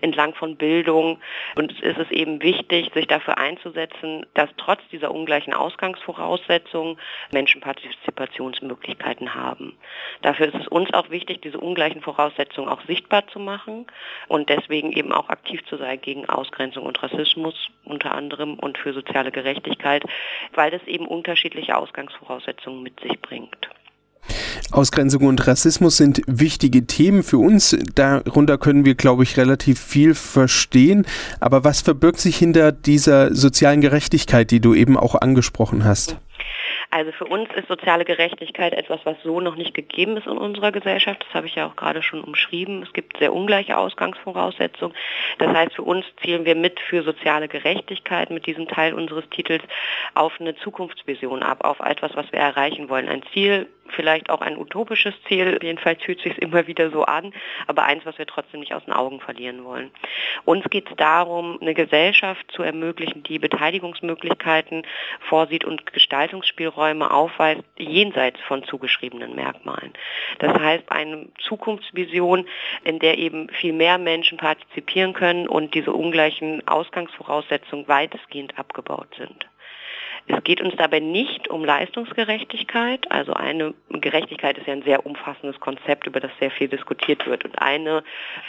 entlang 0.00 0.34
von 0.34 0.56
Bildung. 0.56 1.20
Und 1.54 1.74
es 1.82 1.98
ist 1.98 2.12
eben 2.12 2.42
wichtig, 2.42 2.90
sich 2.94 3.06
dafür 3.08 3.36
einzusetzen, 3.36 4.24
dass 4.32 4.48
trotz 4.56 4.80
dieser 4.90 5.10
ungleichen 5.10 5.52
Ausgangsvoraussetzungen 5.52 6.98
Menschen 7.30 7.60
Partizipationsmöglichkeiten 7.60 9.34
haben. 9.34 9.76
Dafür 10.22 10.48
ist 10.48 10.60
es 10.60 10.68
uns 10.68 10.92
auch 10.92 11.10
wichtig, 11.10 11.42
diese 11.42 11.58
ungleichen 11.58 12.02
Voraussetzungen 12.02 12.68
auch 12.68 12.82
sichtbar 12.86 13.26
zu 13.28 13.38
machen 13.38 13.86
und 14.28 14.48
deswegen 14.48 14.92
eben 14.92 15.12
auch 15.12 15.28
aktiv 15.28 15.64
zu 15.68 15.76
sein 15.76 16.00
gegen 16.00 16.28
Ausgrenzung 16.28 16.84
und 16.84 17.02
Rassismus 17.02 17.54
unter 17.84 18.12
anderem 18.12 18.54
und 18.54 18.78
für 18.78 18.92
soziale 18.92 19.30
Gerechtigkeit, 19.30 20.04
weil 20.54 20.70
das 20.70 20.82
eben 20.86 21.06
unterschiedliche 21.06 21.76
Ausgangsvoraussetzungen 21.76 22.82
mit 22.82 23.00
sich 23.00 23.20
bringt. 23.20 23.68
Ausgrenzung 24.70 25.26
und 25.26 25.46
Rassismus 25.46 25.96
sind 25.96 26.20
wichtige 26.26 26.86
Themen 26.86 27.22
für 27.22 27.38
uns. 27.38 27.76
Darunter 27.94 28.58
können 28.58 28.84
wir, 28.84 28.94
glaube 28.94 29.22
ich, 29.22 29.36
relativ 29.38 29.80
viel 29.80 30.14
verstehen. 30.14 31.06
Aber 31.40 31.64
was 31.64 31.80
verbirgt 31.80 32.20
sich 32.20 32.36
hinter 32.36 32.70
dieser 32.72 33.34
sozialen 33.34 33.80
Gerechtigkeit, 33.80 34.50
die 34.50 34.60
du 34.60 34.74
eben 34.74 34.98
auch 34.98 35.14
angesprochen 35.14 35.84
hast? 35.84 36.18
Also 36.90 37.12
für 37.12 37.26
uns 37.26 37.48
ist 37.54 37.68
soziale 37.68 38.06
Gerechtigkeit 38.06 38.72
etwas, 38.72 39.00
was 39.04 39.16
so 39.22 39.40
noch 39.40 39.56
nicht 39.56 39.74
gegeben 39.74 40.16
ist 40.16 40.26
in 40.26 40.38
unserer 40.38 40.72
Gesellschaft. 40.72 41.22
Das 41.26 41.34
habe 41.34 41.46
ich 41.46 41.54
ja 41.54 41.66
auch 41.66 41.76
gerade 41.76 42.02
schon 42.02 42.24
umschrieben. 42.24 42.82
Es 42.82 42.92
gibt 42.94 43.18
sehr 43.18 43.34
ungleiche 43.34 43.76
Ausgangsvoraussetzungen. 43.76 44.96
Das 45.38 45.48
heißt, 45.54 45.74
für 45.74 45.82
uns 45.82 46.06
zielen 46.22 46.46
wir 46.46 46.54
mit 46.54 46.80
für 46.80 47.02
soziale 47.02 47.46
Gerechtigkeit 47.46 48.30
mit 48.30 48.46
diesem 48.46 48.68
Teil 48.68 48.94
unseres 48.94 49.28
Titels 49.28 49.62
auf 50.14 50.40
eine 50.40 50.56
Zukunftsvision 50.56 51.42
ab, 51.42 51.62
auf 51.64 51.80
etwas, 51.80 52.16
was 52.16 52.32
wir 52.32 52.40
erreichen 52.40 52.88
wollen. 52.88 53.08
Ein 53.08 53.22
Ziel, 53.34 53.68
vielleicht 53.92 54.30
auch 54.30 54.40
ein 54.40 54.58
utopisches 54.58 55.14
Ziel, 55.26 55.58
jedenfalls 55.62 56.02
fühlt 56.02 56.20
sich 56.20 56.38
immer 56.38 56.66
wieder 56.66 56.90
so 56.90 57.04
an, 57.04 57.32
aber 57.66 57.84
eins, 57.84 58.04
was 58.06 58.18
wir 58.18 58.26
trotzdem 58.26 58.60
nicht 58.60 58.74
aus 58.74 58.84
den 58.84 58.94
Augen 58.94 59.20
verlieren 59.20 59.64
wollen. 59.64 59.90
Uns 60.44 60.64
geht 60.70 60.88
es 60.90 60.96
darum, 60.96 61.58
eine 61.60 61.74
Gesellschaft 61.74 62.50
zu 62.52 62.62
ermöglichen, 62.62 63.22
die 63.22 63.38
Beteiligungsmöglichkeiten 63.38 64.86
vorsieht 65.20 65.64
und 65.64 65.92
Gestaltungsspielräume 65.92 67.10
aufweist, 67.10 67.62
jenseits 67.76 68.40
von 68.40 68.64
zugeschriebenen 68.64 69.34
Merkmalen. 69.34 69.92
Das 70.38 70.58
heißt, 70.58 70.90
eine 70.90 71.28
Zukunftsvision, 71.40 72.46
in 72.84 72.98
der 72.98 73.18
eben 73.18 73.48
viel 73.50 73.72
mehr 73.72 73.98
Menschen 73.98 74.38
partizipieren 74.38 75.12
können 75.12 75.48
und 75.48 75.74
diese 75.74 75.92
ungleichen 75.92 76.66
Ausgangsvoraussetzungen 76.66 77.88
weitestgehend 77.88 78.58
abgebaut 78.58 79.08
sind. 79.16 79.46
Es 80.26 80.42
geht 80.44 80.60
uns 80.60 80.74
dabei 80.76 81.00
nicht 81.00 81.48
um 81.48 81.64
Leistungsgerechtigkeit. 81.64 83.10
Also 83.10 83.32
eine 83.32 83.74
Gerechtigkeit 83.90 84.58
ist 84.58 84.66
ja 84.66 84.74
ein 84.74 84.82
sehr 84.82 85.06
umfassendes 85.06 85.58
Konzept, 85.60 86.06
über 86.06 86.20
das 86.20 86.30
sehr 86.38 86.50
viel 86.50 86.68
diskutiert 86.68 87.26
wird. 87.26 87.44
Und 87.44 87.60
eine 87.60 88.02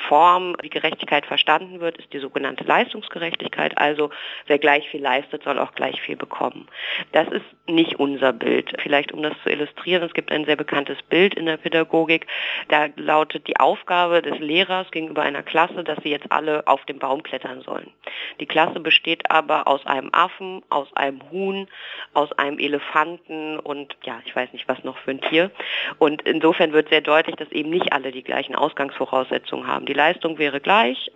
Form, 0.08 0.56
wie 0.62 0.70
Gerechtigkeit 0.70 1.26
verstanden 1.26 1.80
wird, 1.80 1.98
ist 1.98 2.12
die 2.14 2.20
sogenannte 2.20 2.64
Leistungsgerechtigkeit. 2.64 3.78
Also 3.78 4.10
wer 4.48 4.60
gleich 4.60 4.90
viel 4.90 5.02
leistet, 5.02 5.44
soll 5.44 5.60
auch 5.60 5.74
gleich 5.74 6.02
viel 6.02 6.16
bekommen. 6.16 6.68
Das 7.12 7.28
ist 7.30 7.46
nicht 7.68 8.00
unser 8.00 8.34
Bild. 8.34 8.74
Vielleicht 8.82 9.12
um 9.12 9.24
das 9.24 9.34
zu 9.44 9.50
illustrieren, 9.50 10.04
es 10.04 10.14
gibt 10.14 10.32
ein 10.32 10.46
sehr 10.46 10.56
bekanntes 10.56 11.02
Bild 11.04 11.36
in 11.36 11.46
der 11.46 11.58
Pädagogik. 11.58 12.28
Da 12.68 12.88
lautet 12.96 13.48
die 13.48 13.58
Aufgabe 13.60 14.22
des 14.22 14.40
Lehrers 14.40 14.90
gegenüber 14.92 15.22
einer 15.22 15.44
Klasse, 15.44 15.84
dass 15.84 16.02
sie 16.04 16.10
jetzt 16.10 16.32
alle 16.32 16.68
auf 16.68 16.84
den 16.86 17.00
Baum 17.00 17.24
klettern 17.24 17.62
sollen. 17.62 17.92
Die 18.40 18.46
Klasse 18.46 18.80
besteht 18.80 19.30
aber 19.32 19.68
aus 19.68 19.86
einem 19.86 20.10
Affen, 20.12 20.64
aus 20.70 20.88
einem 20.96 21.22
Huhn, 21.32 21.68
aus 22.14 22.32
einem 22.34 22.60
Elefanten 22.60 23.60
und 23.60 23.96
ja, 24.04 24.20
ich 24.26 24.36
weiß 24.36 24.54
nicht 24.54 24.68
was 24.68 24.84
noch 24.84 24.98
für 24.98 25.12
ein 25.12 25.22
Tier. 25.22 25.52
Und 25.98 26.22
insofern 26.24 26.74
wird 26.74 26.90
sehr 26.90 27.02
deutlich, 27.02 27.36
dass 27.36 27.52
eben 27.52 27.70
nicht 27.70 27.94
alle 27.94 28.12
die 28.12 28.24
gleichen 28.24 28.56
Ausgangsvoraussetzungen 28.56 29.68
haben. 29.68 29.86
Die 29.86 29.94
Leistung 29.94 30.38
wäre 30.38 30.60
gleich, 30.60 31.12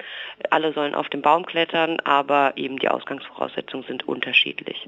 alle 0.50 0.74
sollen 0.74 0.96
auf 0.96 1.10
den 1.10 1.22
Baum 1.22 1.46
klettern, 1.46 2.00
aber 2.04 2.54
eben 2.56 2.80
die 2.80 2.90
Ausgangsvoraussetzungen 2.90 3.86
sind 3.86 4.08
unterschiedlich. 4.08 4.88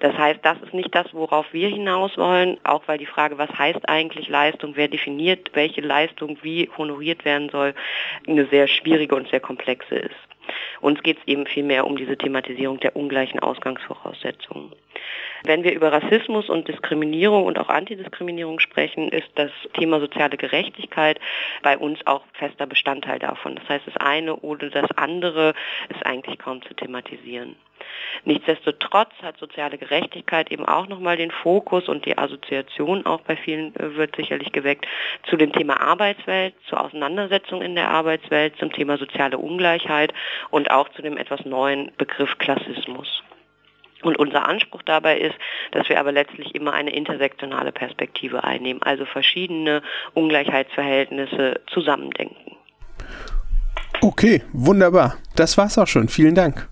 Das 0.00 0.16
heißt, 0.16 0.40
das 0.42 0.58
ist 0.62 0.74
nicht 0.74 0.94
das, 0.94 1.12
worauf 1.12 1.52
wir 1.52 1.68
hinaus 1.68 2.16
wollen, 2.16 2.58
auch 2.64 2.82
weil 2.86 2.98
die 2.98 3.06
Frage, 3.06 3.38
was 3.38 3.50
heißt 3.50 3.88
eigentlich 3.88 4.28
Leistung, 4.28 4.72
wer 4.76 4.88
definiert, 4.88 5.50
welche 5.54 5.80
Leistung 5.80 6.38
wie 6.42 6.70
honoriert 6.76 7.24
werden 7.24 7.48
soll, 7.50 7.74
eine 8.26 8.46
sehr 8.46 8.68
schwierige 8.68 9.14
und 9.14 9.28
sehr 9.28 9.40
komplexe 9.40 9.96
ist. 9.96 10.35
Uns 10.80 11.02
geht 11.02 11.18
es 11.18 11.26
eben 11.26 11.46
vielmehr 11.46 11.86
um 11.86 11.96
diese 11.96 12.16
Thematisierung 12.16 12.80
der 12.80 12.96
ungleichen 12.96 13.40
Ausgangsvoraussetzungen. 13.40 14.72
Wenn 15.44 15.64
wir 15.64 15.74
über 15.74 15.92
Rassismus 15.92 16.48
und 16.48 16.66
Diskriminierung 16.68 17.44
und 17.44 17.58
auch 17.58 17.68
Antidiskriminierung 17.68 18.58
sprechen, 18.58 19.08
ist 19.08 19.28
das 19.36 19.50
Thema 19.74 20.00
soziale 20.00 20.36
Gerechtigkeit 20.36 21.20
bei 21.62 21.78
uns 21.78 22.04
auch 22.06 22.22
fester 22.32 22.66
Bestandteil 22.66 23.18
davon. 23.18 23.56
Das 23.56 23.68
heißt, 23.68 23.86
das 23.86 23.96
eine 23.96 24.36
oder 24.36 24.70
das 24.70 24.90
andere 24.96 25.54
ist 25.88 26.04
eigentlich 26.04 26.38
kaum 26.38 26.62
zu 26.62 26.74
thematisieren. 26.74 27.56
Nichtsdestotrotz 28.24 29.12
hat 29.22 29.38
soziale 29.38 29.78
Gerechtigkeit 29.78 30.50
eben 30.50 30.64
auch 30.66 30.88
nochmal 30.88 31.16
den 31.16 31.30
Fokus 31.30 31.88
und 31.88 32.06
die 32.06 32.18
Assoziation 32.18 33.06
auch 33.06 33.20
bei 33.22 33.36
vielen 33.36 33.74
äh, 33.76 33.96
wird 33.96 34.16
sicherlich 34.16 34.52
geweckt 34.52 34.86
zu 35.28 35.36
dem 35.36 35.52
Thema 35.52 35.80
Arbeitswelt, 35.80 36.54
zur 36.68 36.82
Auseinandersetzung 36.82 37.62
in 37.62 37.74
der 37.74 37.90
Arbeitswelt, 37.90 38.56
zum 38.58 38.72
Thema 38.72 38.98
soziale 38.98 39.38
Ungleichheit 39.38 40.12
und 40.50 40.70
auch 40.70 40.88
zu 40.90 41.02
dem 41.02 41.16
etwas 41.16 41.44
neuen 41.44 41.92
Begriff 41.98 42.38
Klassismus. 42.38 43.22
Und 44.02 44.18
unser 44.18 44.46
Anspruch 44.46 44.82
dabei 44.82 45.18
ist, 45.18 45.34
dass 45.72 45.88
wir 45.88 45.98
aber 45.98 46.12
letztlich 46.12 46.54
immer 46.54 46.72
eine 46.72 46.90
intersektionale 46.90 47.72
Perspektive 47.72 48.44
einnehmen, 48.44 48.82
also 48.82 49.04
verschiedene 49.04 49.82
Ungleichheitsverhältnisse 50.14 51.60
zusammendenken. 51.66 52.56
Okay, 54.02 54.42
wunderbar. 54.52 55.16
Das 55.34 55.56
war's 55.56 55.78
auch 55.78 55.88
schon. 55.88 56.08
Vielen 56.08 56.34
Dank. 56.34 56.68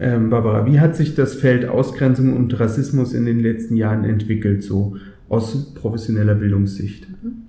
Ähm, 0.00 0.30
Barbara, 0.30 0.66
wie 0.66 0.80
hat 0.80 0.96
sich 0.96 1.14
das 1.14 1.34
Feld 1.34 1.66
Ausgrenzung 1.66 2.34
und 2.34 2.58
Rassismus 2.58 3.12
in 3.12 3.26
den 3.26 3.38
letzten 3.38 3.76
Jahren 3.76 4.04
entwickelt, 4.04 4.62
so 4.62 4.96
aus 5.28 5.74
professioneller 5.74 6.34
Bildungssicht? 6.34 7.06
Mhm. 7.22 7.42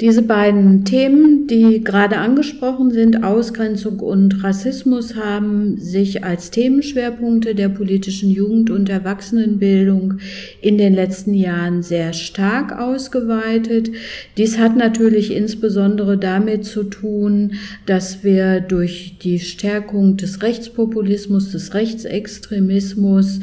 Diese 0.00 0.22
beiden 0.22 0.84
Themen, 0.84 1.46
die 1.46 1.84
gerade 1.84 2.16
angesprochen 2.16 2.90
sind, 2.90 3.22
Ausgrenzung 3.22 4.00
und 4.00 4.42
Rassismus, 4.42 5.14
haben 5.14 5.76
sich 5.76 6.24
als 6.24 6.50
Themenschwerpunkte 6.50 7.54
der 7.54 7.68
politischen 7.68 8.30
Jugend- 8.30 8.70
und 8.70 8.88
Erwachsenenbildung 8.88 10.14
in 10.60 10.76
den 10.76 10.94
letzten 10.94 11.34
Jahren 11.34 11.82
sehr 11.82 12.14
stark 12.14 12.76
ausgeweitet. 12.76 13.92
Dies 14.38 14.58
hat 14.58 14.76
natürlich 14.76 15.32
insbesondere 15.32 16.18
damit 16.18 16.64
zu 16.64 16.82
tun, 16.84 17.52
dass 17.86 18.24
wir 18.24 18.60
durch 18.60 19.18
die 19.22 19.38
Stärkung 19.38 20.16
des 20.16 20.42
Rechtspopulismus, 20.42 21.52
des 21.52 21.74
Rechtsextremismus, 21.74 23.40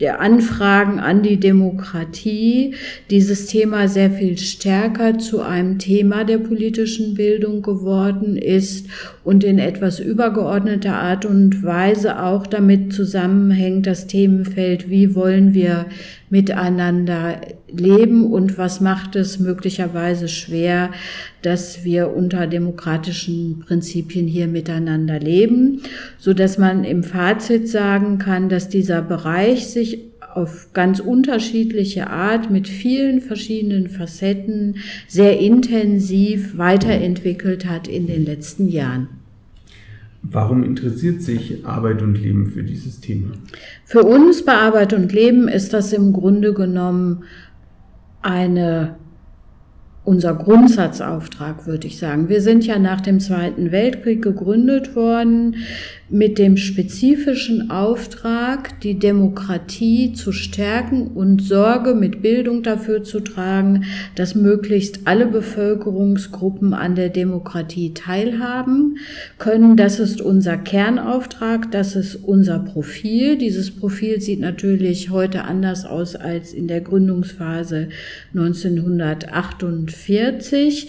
der 0.00 0.20
Anfragen 0.20 1.00
an 1.00 1.22
die 1.22 1.40
Demokratie 1.40 2.74
dieses 3.10 3.46
Thema 3.46 3.88
sehr 3.88 4.10
viel 4.10 4.38
stärker 4.38 5.18
zu 5.18 5.42
einem 5.42 5.78
Thema 5.78 6.24
der 6.24 6.38
politischen 6.38 7.14
Bildung 7.14 7.62
geworden 7.62 8.36
ist 8.36 8.86
und 9.24 9.42
in 9.42 9.58
etwas 9.58 9.98
übergeordneter 9.98 10.94
Art 10.94 11.24
und 11.24 11.62
Weise 11.62 12.22
auch 12.22 12.46
damit 12.46 12.92
zusammenhängt 12.92 13.86
das 13.86 14.06
Themenfeld, 14.06 14.88
wie 14.88 15.14
wollen 15.14 15.52
wir 15.52 15.86
miteinander 16.30 17.40
leben 17.70 18.26
und 18.26 18.58
was 18.58 18.80
macht 18.80 19.16
es 19.16 19.38
möglicherweise 19.38 20.28
schwer, 20.28 20.90
dass 21.42 21.84
wir 21.84 22.14
unter 22.14 22.46
demokratischen 22.46 23.60
Prinzipien 23.60 24.26
hier 24.26 24.48
miteinander 24.48 25.18
leben, 25.20 25.82
so 26.18 26.34
dass 26.34 26.58
man 26.58 26.84
im 26.84 27.02
Fazit 27.02 27.68
sagen 27.68 28.18
kann, 28.18 28.48
dass 28.48 28.68
dieser 28.68 29.02
Bereich 29.02 29.66
sich 29.66 30.00
auf 30.34 30.68
ganz 30.72 31.00
unterschiedliche 31.00 32.10
Art 32.10 32.50
mit 32.50 32.68
vielen 32.68 33.20
verschiedenen 33.20 33.88
Facetten 33.88 34.76
sehr 35.06 35.38
intensiv 35.40 36.56
weiterentwickelt 36.56 37.66
hat 37.66 37.88
in 37.88 38.06
den 38.06 38.24
letzten 38.24 38.68
Jahren. 38.68 39.08
Warum 40.22 40.64
interessiert 40.64 41.22
sich 41.22 41.64
Arbeit 41.64 42.02
und 42.02 42.16
Leben 42.16 42.48
für 42.48 42.62
dieses 42.62 43.00
Thema? 43.00 43.32
Für 43.84 44.02
uns 44.02 44.44
bei 44.44 44.54
Arbeit 44.54 44.92
und 44.92 45.12
Leben 45.12 45.48
ist 45.48 45.72
das 45.72 45.92
im 45.92 46.12
Grunde 46.12 46.52
genommen 46.52 47.24
eine 48.22 48.96
unser 50.04 50.34
Grundsatzauftrag, 50.34 51.66
würde 51.66 51.86
ich 51.86 51.98
sagen. 51.98 52.30
Wir 52.30 52.40
sind 52.40 52.64
ja 52.64 52.78
nach 52.78 53.02
dem 53.02 53.20
Zweiten 53.20 53.72
Weltkrieg 53.72 54.22
gegründet 54.22 54.96
worden 54.96 55.56
mit 56.10 56.38
dem 56.38 56.56
spezifischen 56.56 57.70
Auftrag, 57.70 58.80
die 58.80 58.98
Demokratie 58.98 60.14
zu 60.14 60.32
stärken 60.32 61.08
und 61.08 61.42
Sorge 61.42 61.94
mit 61.94 62.22
Bildung 62.22 62.62
dafür 62.62 63.02
zu 63.02 63.20
tragen, 63.20 63.84
dass 64.14 64.34
möglichst 64.34 65.06
alle 65.06 65.26
Bevölkerungsgruppen 65.26 66.72
an 66.72 66.94
der 66.94 67.10
Demokratie 67.10 67.92
teilhaben 67.92 68.96
können. 69.38 69.76
Das 69.76 70.00
ist 70.00 70.22
unser 70.22 70.56
Kernauftrag, 70.56 71.70
das 71.72 71.94
ist 71.94 72.14
unser 72.16 72.58
Profil. 72.58 73.36
Dieses 73.36 73.70
Profil 73.70 74.22
sieht 74.22 74.40
natürlich 74.40 75.10
heute 75.10 75.44
anders 75.44 75.84
aus 75.84 76.16
als 76.16 76.54
in 76.54 76.68
der 76.68 76.80
Gründungsphase 76.80 77.90
1948. 78.34 80.88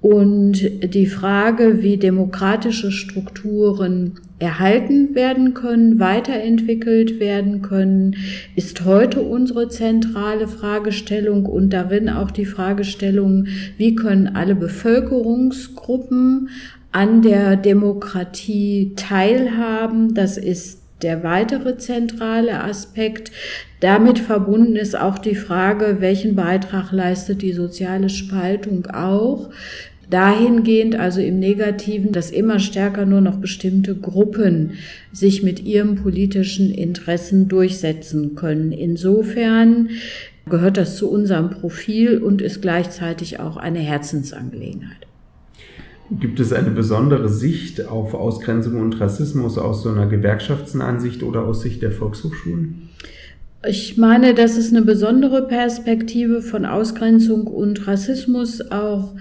Und 0.00 0.94
die 0.94 1.06
Frage, 1.06 1.82
wie 1.82 1.98
demokratische 1.98 2.90
Strukturen 2.90 4.14
erhalten 4.38 5.14
werden 5.14 5.52
können, 5.52 6.00
weiterentwickelt 6.00 7.20
werden 7.20 7.60
können, 7.60 8.16
ist 8.56 8.86
heute 8.86 9.20
unsere 9.20 9.68
zentrale 9.68 10.48
Fragestellung 10.48 11.44
und 11.44 11.74
darin 11.74 12.08
auch 12.08 12.30
die 12.30 12.46
Fragestellung, 12.46 13.46
wie 13.76 13.94
können 13.94 14.34
alle 14.34 14.54
Bevölkerungsgruppen 14.54 16.48
an 16.92 17.20
der 17.20 17.56
Demokratie 17.56 18.94
teilhaben. 18.96 20.14
Das 20.14 20.38
ist 20.38 20.80
der 21.02 21.22
weitere 21.22 21.76
zentrale 21.78 22.62
Aspekt. 22.62 23.30
Damit 23.80 24.18
verbunden 24.18 24.76
ist 24.76 24.98
auch 24.98 25.18
die 25.18 25.34
Frage, 25.34 25.96
welchen 26.00 26.34
Beitrag 26.34 26.92
leistet 26.92 27.42
die 27.42 27.52
soziale 27.52 28.08
Spaltung 28.08 28.86
auch 28.86 29.50
dahingehend, 30.10 30.96
also 30.96 31.20
im 31.20 31.38
Negativen, 31.38 32.12
dass 32.12 32.30
immer 32.30 32.58
stärker 32.58 33.06
nur 33.06 33.20
noch 33.20 33.36
bestimmte 33.36 33.94
Gruppen 33.94 34.72
sich 35.12 35.42
mit 35.42 35.64
ihren 35.64 35.94
politischen 35.96 36.70
Interessen 36.70 37.48
durchsetzen 37.48 38.34
können. 38.34 38.72
Insofern 38.72 39.90
gehört 40.48 40.76
das 40.76 40.96
zu 40.96 41.10
unserem 41.10 41.50
Profil 41.50 42.18
und 42.18 42.42
ist 42.42 42.60
gleichzeitig 42.60 43.40
auch 43.40 43.56
eine 43.56 43.78
Herzensangelegenheit. 43.78 45.06
Gibt 46.18 46.40
es 46.40 46.52
eine 46.52 46.70
besondere 46.70 47.28
Sicht 47.28 47.86
auf 47.86 48.14
Ausgrenzung 48.14 48.80
und 48.80 49.00
Rassismus 49.00 49.58
aus 49.58 49.84
so 49.84 49.90
einer 49.90 50.06
gewerkschaftsnahen 50.06 50.98
Sicht 50.98 51.22
oder 51.22 51.44
aus 51.44 51.62
Sicht 51.62 51.82
der 51.82 51.92
Volkshochschulen? 51.92 52.88
Ich 53.68 53.96
meine, 53.96 54.34
dass 54.34 54.56
es 54.56 54.70
eine 54.70 54.82
besondere 54.82 55.46
Perspektive 55.46 56.42
von 56.42 56.64
Ausgrenzung 56.64 57.46
und 57.46 57.86
Rassismus 57.86 58.60
auch 58.72 59.14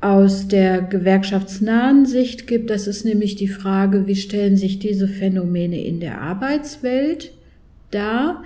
aus 0.00 0.48
der 0.48 0.82
gewerkschaftsnahen 0.82 2.06
Sicht 2.06 2.46
gibt. 2.46 2.70
Das 2.70 2.86
ist 2.86 3.04
nämlich 3.04 3.34
die 3.36 3.48
Frage, 3.48 4.06
wie 4.06 4.16
stellen 4.16 4.56
sich 4.56 4.78
diese 4.78 5.08
Phänomene 5.08 5.82
in 5.84 6.00
der 6.00 6.20
Arbeitswelt 6.20 7.32
dar? 7.90 8.42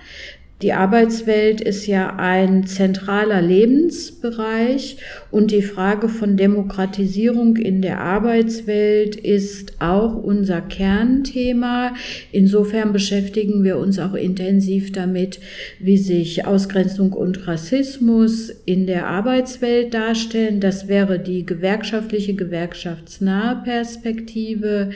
Die 0.63 0.75
Arbeitswelt 0.75 1.63
ist 1.63 1.87
ja 1.87 2.17
ein 2.19 2.67
zentraler 2.67 3.41
Lebensbereich 3.41 4.99
und 5.31 5.53
die 5.53 5.63
Frage 5.63 6.11
von 6.11 6.37
Demokratisierung 6.37 7.57
in 7.57 7.81
der 7.81 8.03
Arbeitswelt 8.03 9.17
ist 9.17 9.81
auch 9.81 10.15
unser 10.15 10.61
Kernthema. 10.61 11.95
Insofern 12.31 12.93
beschäftigen 12.93 13.65
wir 13.65 13.79
uns 13.79 13.99
auch 13.99 14.13
intensiv 14.13 14.93
damit, 14.93 15.41
wie 15.79 15.97
sich 15.97 16.45
Ausgrenzung 16.45 17.15
und 17.15 17.47
Rassismus 17.47 18.51
in 18.67 18.87
der 18.87 19.07
Arbeitswelt 19.07 19.95
darstellen. 19.95 20.61
Das 20.61 20.89
wäre 20.89 21.19
die 21.19 21.47
gewerkschaftliche, 21.47 22.35
gewerkschaftsnahe 22.35 23.63
Perspektive, 23.65 24.91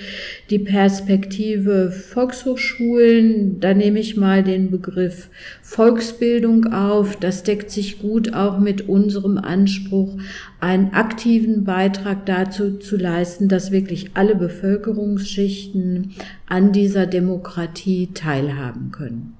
die 0.50 0.58
Perspektive 0.58 1.90
Volkshochschulen. 1.90 3.60
Da 3.60 3.72
nehme 3.72 4.00
ich 4.00 4.18
mal 4.18 4.44
den 4.44 4.70
Begriff 4.70 5.30
Volksbildung 5.62 6.72
auf. 6.72 7.16
Das 7.16 7.42
deckt 7.42 7.70
sich 7.70 8.00
gut 8.00 8.34
auch 8.34 8.58
mit 8.58 8.88
unserem 8.88 9.38
Anspruch, 9.38 10.16
einen 10.60 10.92
aktiven 10.92 11.64
Beitrag 11.64 12.26
dazu 12.26 12.78
zu 12.78 12.96
leisten, 12.96 13.48
dass 13.48 13.72
wirklich 13.72 14.10
alle 14.14 14.36
Bevölkerungsschichten 14.36 16.12
an 16.46 16.72
dieser 16.72 17.06
Demokratie 17.06 18.10
teilhaben 18.14 18.90
können. 18.90 19.34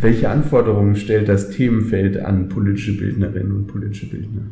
Welche 0.00 0.30
Anforderungen 0.30 0.96
stellt 0.96 1.28
das 1.28 1.50
Themenfeld 1.50 2.18
an 2.18 2.48
politische 2.48 2.96
Bildnerinnen 2.96 3.52
und 3.52 3.66
politische 3.66 4.06
Bildner? 4.06 4.42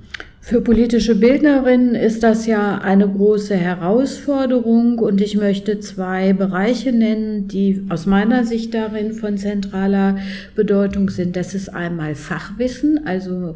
Für 0.42 0.62
politische 0.62 1.16
Bildnerinnen 1.16 1.94
ist 1.94 2.22
das 2.22 2.46
ja 2.46 2.78
eine 2.78 3.06
große 3.06 3.54
Herausforderung 3.54 4.98
und 4.98 5.20
ich 5.20 5.36
möchte 5.36 5.80
zwei 5.80 6.32
Bereiche 6.32 6.92
nennen, 6.92 7.46
die 7.46 7.84
aus 7.90 8.06
meiner 8.06 8.44
Sicht 8.44 8.72
darin 8.72 9.12
von 9.12 9.36
zentraler 9.36 10.16
Bedeutung 10.56 11.10
sind. 11.10 11.36
Das 11.36 11.54
ist 11.54 11.68
einmal 11.68 12.14
Fachwissen, 12.14 13.06
also 13.06 13.54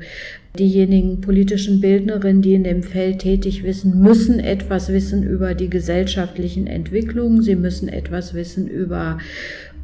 diejenigen 0.59 1.21
politischen 1.23 1.81
Bildnerinnen, 1.81 2.43
die 2.43 2.55
in 2.55 2.65
dem 2.65 2.83
Feld 2.83 3.21
tätig 3.21 3.65
wissen, 3.65 4.01
müssen 4.01 4.39
etwas 4.39 4.91
wissen 4.91 5.25
über 5.25 5.55
die 5.55 5.71
gesellschaftlichen 5.71 6.67
Entwicklungen, 6.67 7.43
sie 7.43 7.57
müssen 7.57 7.89
etwas 7.89 8.35
wissen 8.35 8.69
über 8.69 9.19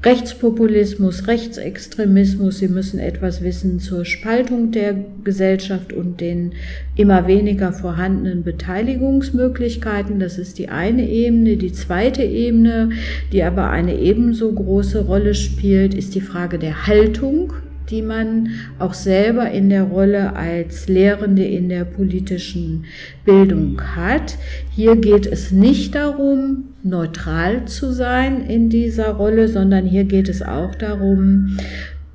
Rechtspopulismus, 0.02 1.26
Rechtsextremismus. 1.26 2.58
Sie 2.58 2.68
müssen 2.68 2.98
etwas 2.98 3.42
wissen 3.42 3.80
zur 3.80 4.06
Spaltung 4.06 4.70
der 4.70 4.94
Gesellschaft 5.24 5.92
und 5.92 6.22
den 6.22 6.52
immer 6.96 7.26
weniger 7.26 7.74
vorhandenen 7.74 8.42
Beteiligungsmöglichkeiten. 8.42 10.18
Das 10.18 10.38
ist 10.38 10.58
die 10.58 10.70
eine 10.70 11.06
Ebene. 11.06 11.58
Die 11.58 11.72
zweite 11.72 12.22
Ebene, 12.22 12.90
die 13.30 13.42
aber 13.42 13.68
eine 13.68 13.98
ebenso 13.98 14.50
große 14.50 15.04
Rolle 15.04 15.34
spielt, 15.34 15.92
ist 15.92 16.14
die 16.14 16.22
Frage 16.22 16.58
der 16.58 16.86
Haltung 16.86 17.52
die 17.90 18.02
man 18.02 18.50
auch 18.78 18.94
selber 18.94 19.50
in 19.50 19.68
der 19.68 19.82
Rolle 19.82 20.36
als 20.36 20.88
Lehrende 20.88 21.44
in 21.44 21.68
der 21.68 21.84
politischen 21.84 22.84
Bildung 23.24 23.80
hat. 23.96 24.38
Hier 24.74 24.96
geht 24.96 25.26
es 25.26 25.50
nicht 25.50 25.96
darum, 25.96 26.69
neutral 26.82 27.66
zu 27.66 27.92
sein 27.92 28.44
in 28.46 28.70
dieser 28.70 29.10
Rolle, 29.12 29.48
sondern 29.48 29.86
hier 29.86 30.04
geht 30.04 30.28
es 30.28 30.42
auch 30.42 30.74
darum, 30.74 31.58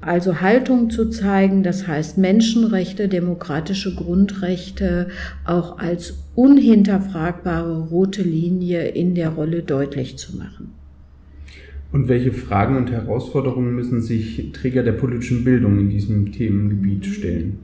also 0.02 0.42
Haltung 0.42 0.92
zu 0.92 1.10
zeigen, 1.10 1.64
das 1.64 1.88
heißt 1.88 2.20
Menschenrechte, 2.20 3.08
demokratische 3.08 3.96
Grundrechte 3.96 5.08
auch 5.46 5.80
als 5.80 6.20
unhinterfragbare 6.36 7.88
rote 7.90 8.22
Linie 8.22 8.88
in 8.90 9.16
der 9.16 9.30
Rolle 9.30 9.64
deutlich 9.64 10.18
zu 10.18 10.38
machen. 10.38 10.74
Und 11.92 12.10
welche 12.10 12.34
Fragen 12.34 12.76
und 12.76 12.92
Herausforderungen 12.92 13.74
müssen 13.74 14.02
sich 14.02 14.52
Träger 14.52 14.84
der 14.84 14.92
politischen 14.92 15.44
Bildung 15.46 15.80
in 15.80 15.90
diesem 15.90 16.32
Themengebiet 16.32 17.06
stellen? 17.06 17.60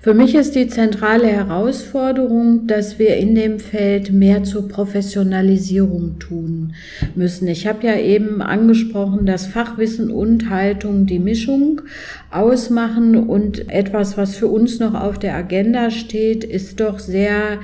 Für 0.00 0.14
mich 0.14 0.34
ist 0.34 0.54
die 0.54 0.68
zentrale 0.68 1.26
Herausforderung, 1.26 2.66
dass 2.66 2.98
wir 2.98 3.16
in 3.16 3.34
dem 3.34 3.58
Feld 3.58 4.12
mehr 4.12 4.44
zur 4.44 4.68
Professionalisierung 4.68 6.18
tun 6.18 6.74
müssen. 7.14 7.48
Ich 7.48 7.66
habe 7.66 7.86
ja 7.86 7.96
eben 7.96 8.40
angesprochen, 8.42 9.26
dass 9.26 9.46
Fachwissen 9.46 10.10
und 10.10 10.50
Haltung 10.50 11.06
die 11.06 11.18
Mischung 11.18 11.80
ausmachen 12.30 13.16
und 13.16 13.68
etwas, 13.70 14.16
was 14.16 14.36
für 14.36 14.48
uns 14.48 14.78
noch 14.78 14.94
auf 14.94 15.18
der 15.18 15.34
Agenda 15.34 15.90
steht, 15.90 16.44
ist 16.44 16.80
doch 16.80 16.98
sehr 16.98 17.58